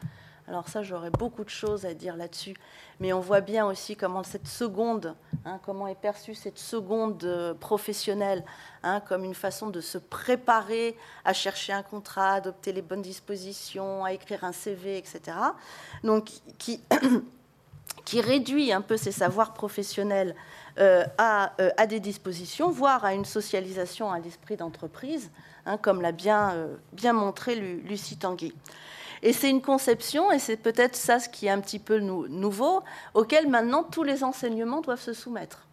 Alors 0.53 0.69
ça, 0.69 0.83
j'aurais 0.83 1.09
beaucoup 1.09 1.45
de 1.45 1.49
choses 1.49 1.87
à 1.87 1.95
dire 1.95 2.15
là-dessus, 2.15 2.55
mais 3.01 3.15
on 3.15 3.21
voit 3.21 3.41
bien 3.41 3.65
aussi 3.65 3.97
comment 3.97 4.23
cette 4.23 4.47
seconde, 4.47 5.17
hein, 5.47 5.59
comment 5.65 5.87
est 5.87 5.95
perçue 5.95 6.35
cette 6.35 6.59
seconde 6.59 7.25
euh, 7.25 7.55
professionnelle, 7.55 8.45
hein, 8.83 9.01
comme 9.01 9.25
une 9.25 9.35
façon 9.35 9.71
de 9.71 9.81
se 9.81 9.97
préparer 9.97 10.95
à 11.25 11.33
chercher 11.33 11.73
un 11.73 11.83
contrat, 11.83 12.35
adopter 12.35 12.75
les 12.75 12.83
bonnes 12.83 13.01
dispositions, 13.01 14.05
à 14.05 14.13
écrire 14.13 14.45
un 14.45 14.53
CV, 14.53 14.99
etc. 14.99 15.39
Donc, 16.05 16.29
qui, 16.59 18.21
réduit 18.21 18.75
un 18.75 18.83
peu 18.83 18.99
ses 18.99 19.13
savoirs 19.13 19.55
professionnels 19.55 20.37
euh, 20.79 21.07
à, 21.17 21.55
euh, 21.63 21.71
à, 21.79 21.87
des 21.87 21.99
dispositions, 21.99 22.71
voire 22.71 23.07
à 23.07 23.15
une 23.15 23.25
socialisation 23.25 24.13
à 24.13 24.19
l'esprit 24.19 24.59
d'entreprise, 24.59 25.31
hein, 25.65 25.79
comme 25.79 26.03
l'a 26.03 26.13
bien 26.13 26.69
montré 27.15 27.55
Lucie 27.55 28.19
Tanguy. 28.19 28.53
Et 29.23 29.33
c'est 29.33 29.51
une 29.51 29.63
conception, 29.63 30.33
et 30.33 30.41
c'est 30.41 30.57
peut-être 30.57 30.97
ça 30.97 31.21
ce 31.21 31.29
qui 31.29 31.47
est 31.47 31.51
un 31.51 31.61
petit 31.61 31.79
peu 31.79 31.99
nouveau, 31.99 32.83
auquel 33.15 33.49
maintenant 33.49 33.85
tous 33.85 34.03
les 34.03 34.25
enseignements 34.25 34.81
doivent 34.81 35.01
se 35.01 35.13
soumettre. 35.13 35.67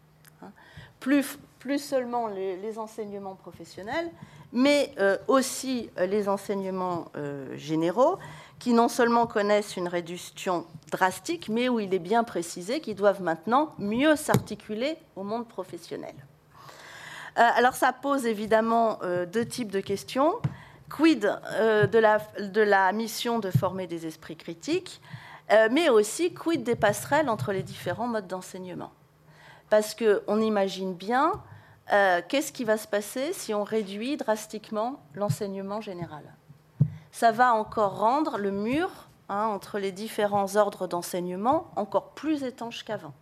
Hein. 0.43 0.51
Plus, 0.99 1.39
plus 1.57 1.79
seulement 1.79 2.27
les, 2.27 2.77
enseignements 2.77 3.35
professionnels, 3.35 4.09
mais 4.53 4.93
euh, 4.99 5.17
aussi 5.27 5.89
euh, 5.97 6.05
les 6.05 6.29
enseignements 6.29 7.05
euh, 7.17 7.57
généraux, 7.57 8.19
qui 8.59 8.73
non 8.73 8.87
seulement 8.87 9.25
connaissent 9.25 9.77
une 9.77 9.87
réduction 9.87 10.65
drastique, 10.91 11.49
mais 11.49 11.69
où 11.69 11.79
il 11.79 11.93
est 11.93 11.99
bien 11.99 12.23
précisé 12.23 12.81
qu'ils 12.81 12.95
doivent 12.95 13.21
maintenant 13.21 13.73
mieux 13.79 14.15
s'articuler 14.15 14.97
au 15.15 15.23
monde 15.23 15.47
professionnel. 15.47 16.13
alors 17.35 17.75
ça 17.75 17.93
pose 17.93 18.25
évidemment 18.25 18.99
deux 19.31 19.45
types 19.45 19.71
de 19.71 19.79
questions. 19.79 20.33
Quid 20.89 21.39
euh, 21.51 21.87
de, 21.87 22.61
la, 22.61 22.91
mission 22.91 23.39
de 23.39 23.51
former 23.51 23.87
des 23.87 24.07
esprits 24.07 24.35
critiques, 24.35 25.01
euh, 25.51 25.69
mais 25.71 25.89
aussi 25.89 26.33
quid 26.33 26.63
des 26.63 26.75
passerelles 26.75 27.29
entre 27.29 27.51
les 27.51 27.63
différents 27.63 28.07
modes 28.07 28.27
d'enseignement. 28.27 28.91
Parce 29.69 29.95
qu'on 29.95 30.41
imagine 30.41 30.93
bien 30.93 31.33
euh, 31.93 32.21
qu'est-ce 32.27 32.51
qui 32.51 32.63
va 32.63 32.77
se 32.77 32.87
passer 32.87 33.33
si 33.33 33.53
on 33.53 33.63
réduit 33.63 34.17
drastiquement 34.17 34.99
l'enseignement 35.13 35.81
général. 35.81 36.23
Ça 37.11 37.31
va 37.31 37.53
encore 37.53 37.99
rendre 37.99 38.37
le 38.37 38.51
mur 38.51 38.89
hein, 39.27 39.45
entre 39.45 39.79
les 39.79 39.91
différents 39.91 40.55
ordres 40.55 40.87
d'enseignement 40.87 41.71
encore 41.75 42.11
plus 42.11 42.43
étanche 42.43 42.83
qu'avant. 42.83 43.13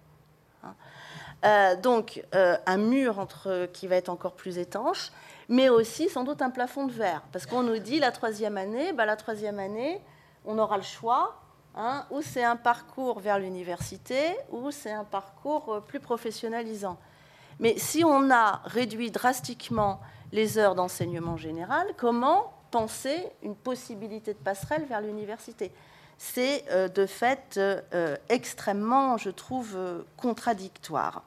Hein. 0.64 1.76
donc 1.76 2.24
un 2.34 2.78
mur 2.78 3.20
entre, 3.20 3.70
qui 3.72 3.88
va 3.88 3.96
être 3.96 4.10
encore 4.10 4.34
plus 4.34 4.58
étanche 4.58 5.12
mais 5.50 5.70
aussi 5.70 6.10
sans 6.10 6.24
doute 6.24 6.42
un 6.42 6.50
plafond 6.50 6.86
de 6.86 6.92
verre. 6.92 7.22
Parce 7.32 7.46
qu'on 7.46 7.64
nous 7.64 7.80
dit 7.80 8.00
la 8.00 8.12
troisième 8.12 8.58
année, 8.58 8.94
bah, 8.94 9.06
la 9.06 9.16
troisième 9.16 9.60
année, 9.60 10.02
on 10.46 10.58
aura 10.60 10.78
le 10.78 10.84
choix, 10.84 11.42
hein, 11.76 12.06
ou 12.12 12.22
c'est 12.22 12.44
un 12.44 12.56
parcours 12.56 13.20
vers 13.20 13.40
l'université, 13.40 14.38
ou 14.52 14.72
c'est 14.72 14.92
un 14.92 15.04
parcours 15.04 15.74
euh, 15.74 15.80
plus 15.80 16.00
professionnalisant. 16.00 16.98
Mais 17.60 17.78
si 17.78 18.04
on 18.04 18.30
a 18.30 18.62
réduit 18.66 19.10
drastiquement 19.12 20.00
les 20.32 20.58
heures 20.58 20.76
d'enseignement 20.76 21.38
général, 21.38 21.88
comment 21.98 22.54
penser 22.72 23.32
une 23.42 23.56
possibilité 23.56 24.34
de 24.34 24.40
passerelle 24.40 24.86
vers 24.86 25.02
l'université? 25.02 25.72
C'est 26.18 26.66
euh, 26.72 26.88
de 26.88 27.06
fait 27.06 27.58
euh, 27.58 28.18
extrêmement, 28.28 29.18
je 29.18 29.30
trouve, 29.30 29.78
contradictoire. 30.18 31.24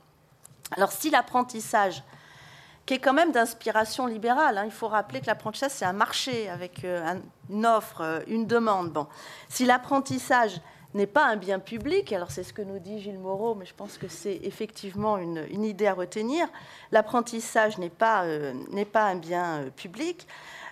Alors 0.76 0.92
si 0.92 1.10
l'apprentissage 1.10 2.04
qui 2.90 2.94
est 2.94 2.98
quand 2.98 3.12
même 3.12 3.30
d'inspiration 3.30 4.08
libérale. 4.08 4.58
Hein. 4.58 4.64
Il 4.64 4.72
faut 4.72 4.88
rappeler 4.88 5.20
que 5.20 5.28
l'apprentissage, 5.28 5.70
c'est 5.70 5.84
un 5.84 5.92
marché 5.92 6.48
avec 6.48 6.82
euh, 6.82 7.14
une 7.48 7.64
offre, 7.64 8.00
euh, 8.00 8.18
une 8.26 8.48
demande. 8.48 8.90
Bon. 8.90 9.06
Si 9.48 9.64
l'apprentissage 9.64 10.60
n'est 10.94 11.06
pas 11.06 11.24
un 11.24 11.36
bien 11.36 11.60
public, 11.60 12.12
alors 12.12 12.32
c'est 12.32 12.42
ce 12.42 12.52
que 12.52 12.62
nous 12.62 12.80
dit 12.80 12.98
Gilles 12.98 13.20
Moreau, 13.20 13.54
mais 13.54 13.64
je 13.64 13.74
pense 13.74 13.96
que 13.96 14.08
c'est 14.08 14.40
effectivement 14.42 15.18
une, 15.18 15.64
idée 15.64 15.86
à 15.86 15.94
retenir, 15.94 16.48
l'apprentissage 16.90 17.78
n'est 17.78 17.90
pas, 17.90 18.24
euh, 18.24 18.54
pas 18.92 19.04
un 19.04 19.14
bien 19.14 19.66
public, 19.76 20.26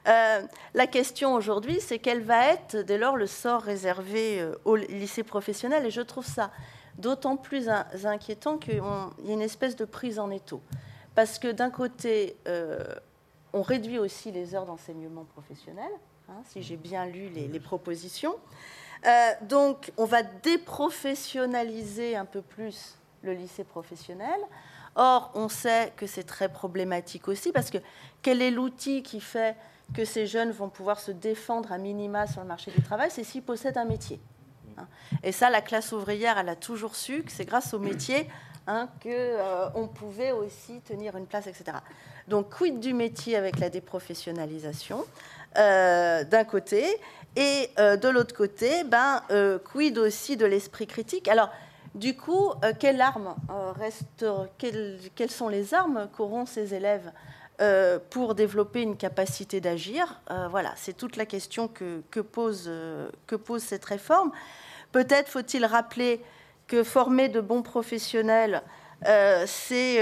la 0.04 0.86
question 0.90 1.34
aujourd'hui, 1.34 1.80
c'est 1.80 2.00
quel 2.00 2.22
va 2.22 2.48
être 2.48 2.78
dès 2.78 2.96
lors 2.98 3.16
le 3.16 3.26
sort 3.26 3.60
réservé 3.60 4.42
au 4.64 4.74
lycée 4.74 5.22
professionnel. 5.22 5.84
Et 5.84 5.90
je 5.90 6.00
trouve 6.00 6.24
ça 6.24 6.50
d'autant 6.96 7.36
plus 7.36 7.68
inquiétant 8.04 8.56
qu'il 8.56 8.76
y 8.76 9.30
a 9.30 9.32
une 9.34 9.42
espèce 9.42 9.76
de 9.76 9.84
prise 9.84 10.18
en 10.18 10.30
étau. 10.30 10.62
Parce 11.18 11.40
que 11.40 11.48
d'un 11.48 11.70
côté, 11.70 12.36
euh, 12.46 12.94
on 13.52 13.62
réduit 13.62 13.98
aussi 13.98 14.30
les 14.30 14.54
heures 14.54 14.66
d'enseignement 14.66 15.24
professionnel, 15.24 15.90
hein, 16.28 16.40
si 16.44 16.62
j'ai 16.62 16.76
bien 16.76 17.06
lu 17.06 17.28
les, 17.30 17.58
propositions. 17.58 18.36
donc, 19.42 19.90
on 19.96 20.04
va 20.04 20.22
déprofessionnaliser 20.22 22.14
un 22.14 22.24
peu 22.24 22.40
plus 22.40 22.96
le 23.22 23.32
lycée 23.32 23.64
professionnel. 23.64 24.38
Or, 24.94 25.32
on 25.34 25.48
sait 25.48 25.92
que 25.96 26.06
c'est 26.06 26.22
très 26.22 26.48
problématique 26.48 27.26
aussi 27.26 27.50
parce 27.50 27.70
que 27.70 27.78
quel 28.22 28.40
est 28.40 28.52
l'outil 28.52 29.02
qui 29.02 29.20
fait 29.20 29.56
que 29.94 30.04
ces 30.04 30.28
jeunes 30.28 30.52
vont 30.52 30.68
pouvoir 30.68 31.00
se 31.00 31.10
défendre 31.10 31.72
à 31.72 31.78
minima 31.78 32.28
sur 32.28 32.42
le 32.42 32.46
marché 32.46 32.70
du 32.70 32.80
travail? 32.80 33.10
C'est 33.10 33.24
s'ils 33.24 33.42
possèdent 33.42 33.78
un 33.78 33.86
métier. 33.86 34.20
Hein. 34.76 34.86
Et 35.24 35.32
ça, 35.32 35.50
la 35.50 35.62
classe 35.62 35.90
ouvrière, 35.90 36.38
elle 36.38 36.48
a 36.48 36.54
toujours 36.54 36.94
su 36.94 37.24
que 37.24 37.32
c'est 37.32 37.44
grâce 37.44 37.74
au 37.74 37.80
métier 37.80 38.28
hein, 38.68 38.88
qu'on 39.02 39.08
euh, 39.10 39.86
pouvait 39.94 40.30
aussi 40.30 40.80
tenir 40.82 41.16
une 41.16 41.26
place, 41.26 41.46
etc. 41.46 41.78
Donc, 42.28 42.50
quid 42.50 42.78
du 42.78 42.94
métier 42.94 43.34
avec 43.34 43.58
la 43.58 43.70
déprofessionnalisation 43.70 45.04
euh, 45.56 46.22
d'un 46.24 46.44
côté, 46.44 46.84
et 47.34 47.70
euh, 47.78 47.96
de 47.96 48.08
l'autre 48.08 48.34
côté, 48.34 48.84
ben, 48.84 49.22
quid 49.64 49.98
aussi 49.98 50.36
de 50.36 50.46
l'esprit 50.46 50.86
critique? 50.86 51.26
Alors, 51.28 51.50
du 51.94 52.16
coup, 52.16 52.52
quelle 52.78 53.00
arme 53.00 53.34
reste, 53.80 54.24
quelles, 54.58 55.30
sont 55.30 55.48
les 55.48 55.74
armes 55.74 56.08
qu'auront 56.14 56.46
ces 56.46 56.74
élèves 56.74 57.10
pour 58.10 58.34
développer 58.34 58.82
une 58.82 58.96
capacité 58.96 59.60
d'agir? 59.60 60.20
Voilà, 60.50 60.74
c'est 60.76 60.92
toute 60.92 61.16
la 61.16 61.26
question 61.26 61.66
que, 61.66 62.20
pose, 62.20 62.70
que 63.26 63.34
pose 63.34 63.62
cette 63.62 63.86
réforme. 63.86 64.30
Peut-être 64.92 65.28
faut-il 65.28 65.64
rappeler 65.64 66.22
que 66.68 66.84
former 66.84 67.28
de 67.28 67.40
bons 67.40 67.62
professionnels, 67.62 68.62
c'est 69.46 69.98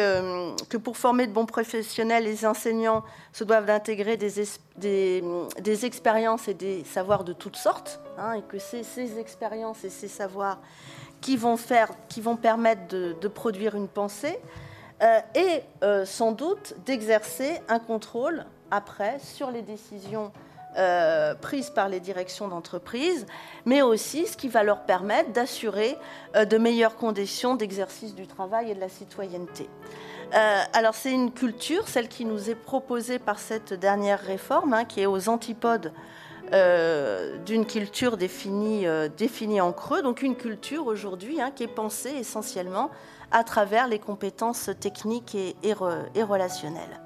que 0.69 0.77
pour 0.77 0.97
former 0.97 1.27
de 1.27 1.33
bons 1.33 1.47
professionnels, 1.47 2.25
les 2.25 2.45
enseignants 2.45 3.05
se 3.33 3.45
doivent 3.45 3.67
d'intégrer 3.67 4.17
des, 4.17 4.33
des, 4.77 5.87
expériences 5.87 6.49
et 6.49 6.55
des 6.55 6.83
savoirs 6.85 7.25
de 7.25 7.33
toutes 7.33 7.57
sortes, 7.57 8.01
hein, 8.19 8.33
et 8.33 8.43
que 8.43 8.59
c'est 8.59 8.83
ces 8.83 9.19
expériences 9.19 9.85
et 9.85 9.91
ces 9.91 10.09
savoirs 10.09 10.59
qui 11.21 11.37
vont, 11.37 11.57
faire, 11.57 11.91
qui 12.09 12.21
vont 12.21 12.37
permettre 12.37 12.87
de, 12.89 13.29
produire 13.29 13.75
une 13.75 13.89
pensée 13.89 14.39
euh, 15.03 15.21
et 15.35 15.63
euh, 15.83 16.05
sans 16.05 16.33
doute 16.33 16.75
d'exercer 16.87 17.61
un 17.69 17.79
contrôle 17.79 18.47
après 18.71 19.19
sur 19.19 19.51
les 19.51 19.63
décisions 19.63 20.33
euh, 20.77 21.35
prises 21.35 21.71
par 21.71 21.89
les 21.89 22.01
directions 22.01 22.49
d'entreprise, 22.49 23.27
mais 23.65 23.83
aussi 23.83 24.27
ce 24.27 24.37
qui 24.37 24.49
va 24.49 24.62
leur 24.62 24.83
permettre 24.83 25.33
d'assurer 25.33 25.97
de 26.35 26.59
meilleures 26.59 26.97
conditions 26.97 27.55
d'exercice 27.55 28.15
du 28.15 28.27
travail 28.27 28.71
et 28.71 28.75
de 28.75 28.81
la 28.81 28.89
citoyenneté. 28.89 29.69
alors 30.73 30.95
c'est 30.95 31.12
une 31.12 31.33
culture, 31.33 31.89
celle 31.89 32.09
qui 32.09 32.25
nous 32.25 32.51
est 32.51 32.55
proposée 32.55 33.19
par 33.19 33.39
cette 33.39 33.73
dernière 33.73 34.21
réforme, 34.21 34.75
hein, 34.75 34.85
qui 34.85 35.01
est 35.01 35.07
aux 35.07 35.29
antipodes 35.29 35.93
euh, 36.53 37.39
d'une 37.39 37.67
culture 37.67 38.17
définie, 38.17 38.87
euh, 38.87 39.09
définie, 39.09 39.61
en 39.61 39.73
creux, 39.73 40.03
donc 40.03 40.23
une 40.23 40.37
culture 40.37 40.87
aujourd'hui 40.87 41.41
hein, 41.41 41.51
qui 41.51 41.65
est 41.65 41.69
pensée 41.69 42.11
essentiellement 42.11 42.91
à 43.33 43.43
travers 43.43 43.89
les 43.89 43.99
compétences 43.99 44.71
techniques 44.79 45.35
et, 45.35 45.57
et, 45.65 46.23
relationnelles. 46.23 47.01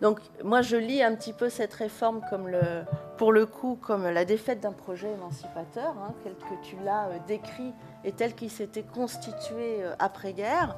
Donc 0.00 0.20
moi 0.42 0.62
je 0.62 0.76
lis 0.76 1.02
un 1.02 1.14
petit 1.14 1.32
peu 1.32 1.48
cette 1.48 1.74
réforme 1.74 2.22
comme 2.30 2.48
le, 2.48 2.84
pour 3.18 3.32
le 3.32 3.46
coup 3.46 3.78
comme 3.80 4.08
la 4.08 4.24
défaite 4.24 4.60
d'un 4.60 4.72
projet 4.72 5.12
émancipateur, 5.12 5.94
hein, 5.98 6.14
tel 6.24 6.34
que 6.34 6.66
tu 6.66 6.76
l'as 6.84 7.08
euh, 7.08 7.18
décrit 7.26 7.74
et 8.04 8.12
tel 8.12 8.34
qu'il 8.34 8.50
s'était 8.50 8.82
constitué 8.82 9.82
après-guerre. 9.98 10.76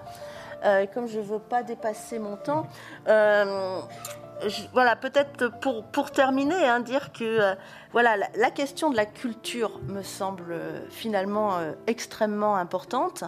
et 0.64 0.88
comme 0.88 1.06
je 1.06 1.18
ne 1.18 1.24
veux 1.24 1.38
pas 1.38 1.62
dépasser 1.62 2.18
mon 2.18 2.36
temps, 2.36 2.66
voilà, 4.72 4.96
peut-être 4.96 5.48
pour, 5.60 5.84
pour 5.84 6.10
terminer, 6.10 6.66
hein, 6.66 6.80
dire 6.80 7.12
que 7.12 7.24
euh, 7.24 7.54
voilà, 7.92 8.16
la, 8.34 8.50
question 8.50 8.90
de 8.90 8.96
la 8.96 9.06
culture 9.06 9.80
me 9.86 10.02
semble 10.02 10.52
euh, 10.52 10.80
finalement 10.90 11.58
euh, 11.58 11.72
extrêmement 11.86 12.56
importante, 12.56 13.24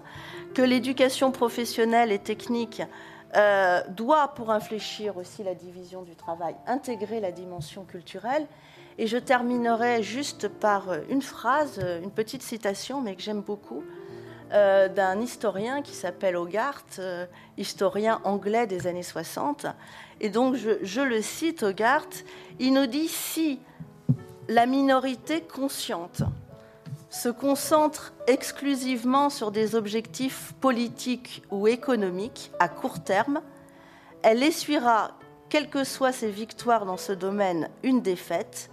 que 0.55 0.63
l'éducation 0.63 1.33
professionnelle 1.33 2.13
et 2.13 2.19
technique 2.19 2.83
doit, 3.89 4.29
pour 4.35 4.51
infléchir 4.51 5.17
aussi 5.17 5.43
la 5.43 5.55
division 5.55 6.03
du 6.03 6.15
travail, 6.15 6.55
intégrer 6.67 7.21
la 7.21 7.33
dimension 7.33 7.85
culturelle. 7.85 8.47
Et 8.97 9.07
je 9.09 9.19
terminerai 9.19 10.03
juste 10.03 10.47
par 10.49 10.85
une 11.09 11.23
phrase, 11.23 11.81
une 12.03 12.13
petite 12.13 12.43
citation, 12.43 13.01
mais 13.01 13.17
que 13.17 13.23
j'aime 13.23 13.41
beaucoup, 13.41 13.83
d'un 14.51 15.21
historien 15.21 15.83
qui 15.83 15.95
s'appelle 15.95 16.37
Hogarth, 16.37 17.01
historien 17.59 18.21
anglais 18.23 18.69
des 18.69 18.87
années 18.87 19.03
60, 19.03 19.67
et 20.21 20.29
donc, 20.31 20.55
je, 20.57 21.01
le 21.01 21.23
cite, 21.23 21.63
Hogarth, 21.63 22.25
il 22.59 22.73
nous 22.73 22.87
dit 22.87 23.09
si 23.09 23.61
la 24.49 24.67
minorité 24.67 25.41
consciente 25.41 26.23
se 27.15 27.29
concentre 27.29 28.13
exclusivement 28.27 29.31
sur 29.31 29.53
des 29.53 29.77
objectifs 29.77 30.53
politiques 30.61 31.45
ou 31.53 31.69
économiques 31.69 32.51
à 32.59 32.69
court 32.69 33.05
terme, 33.05 33.41
elle 34.23 34.43
essuiera, 34.43 35.13
quelles 35.49 35.71
que 35.71 35.85
soient 35.85 36.13
ses 36.13 36.31
victoires 36.31 36.87
dans 36.87 36.97
ce 36.97 37.13
domaine, 37.13 37.69
une 37.85 38.03
défaite, 38.03 38.69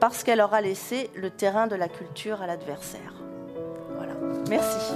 parce 0.00 0.24
qu'elle 0.24 0.40
aura 0.40 0.62
laissé 0.62 1.10
le 1.14 1.28
terrain 1.28 1.66
de 1.66 1.76
la 1.76 1.88
culture 1.88 2.40
à 2.40 2.46
l'adversaire. 2.46 3.14
Voilà. 3.94 4.14
Merci. 4.48 4.94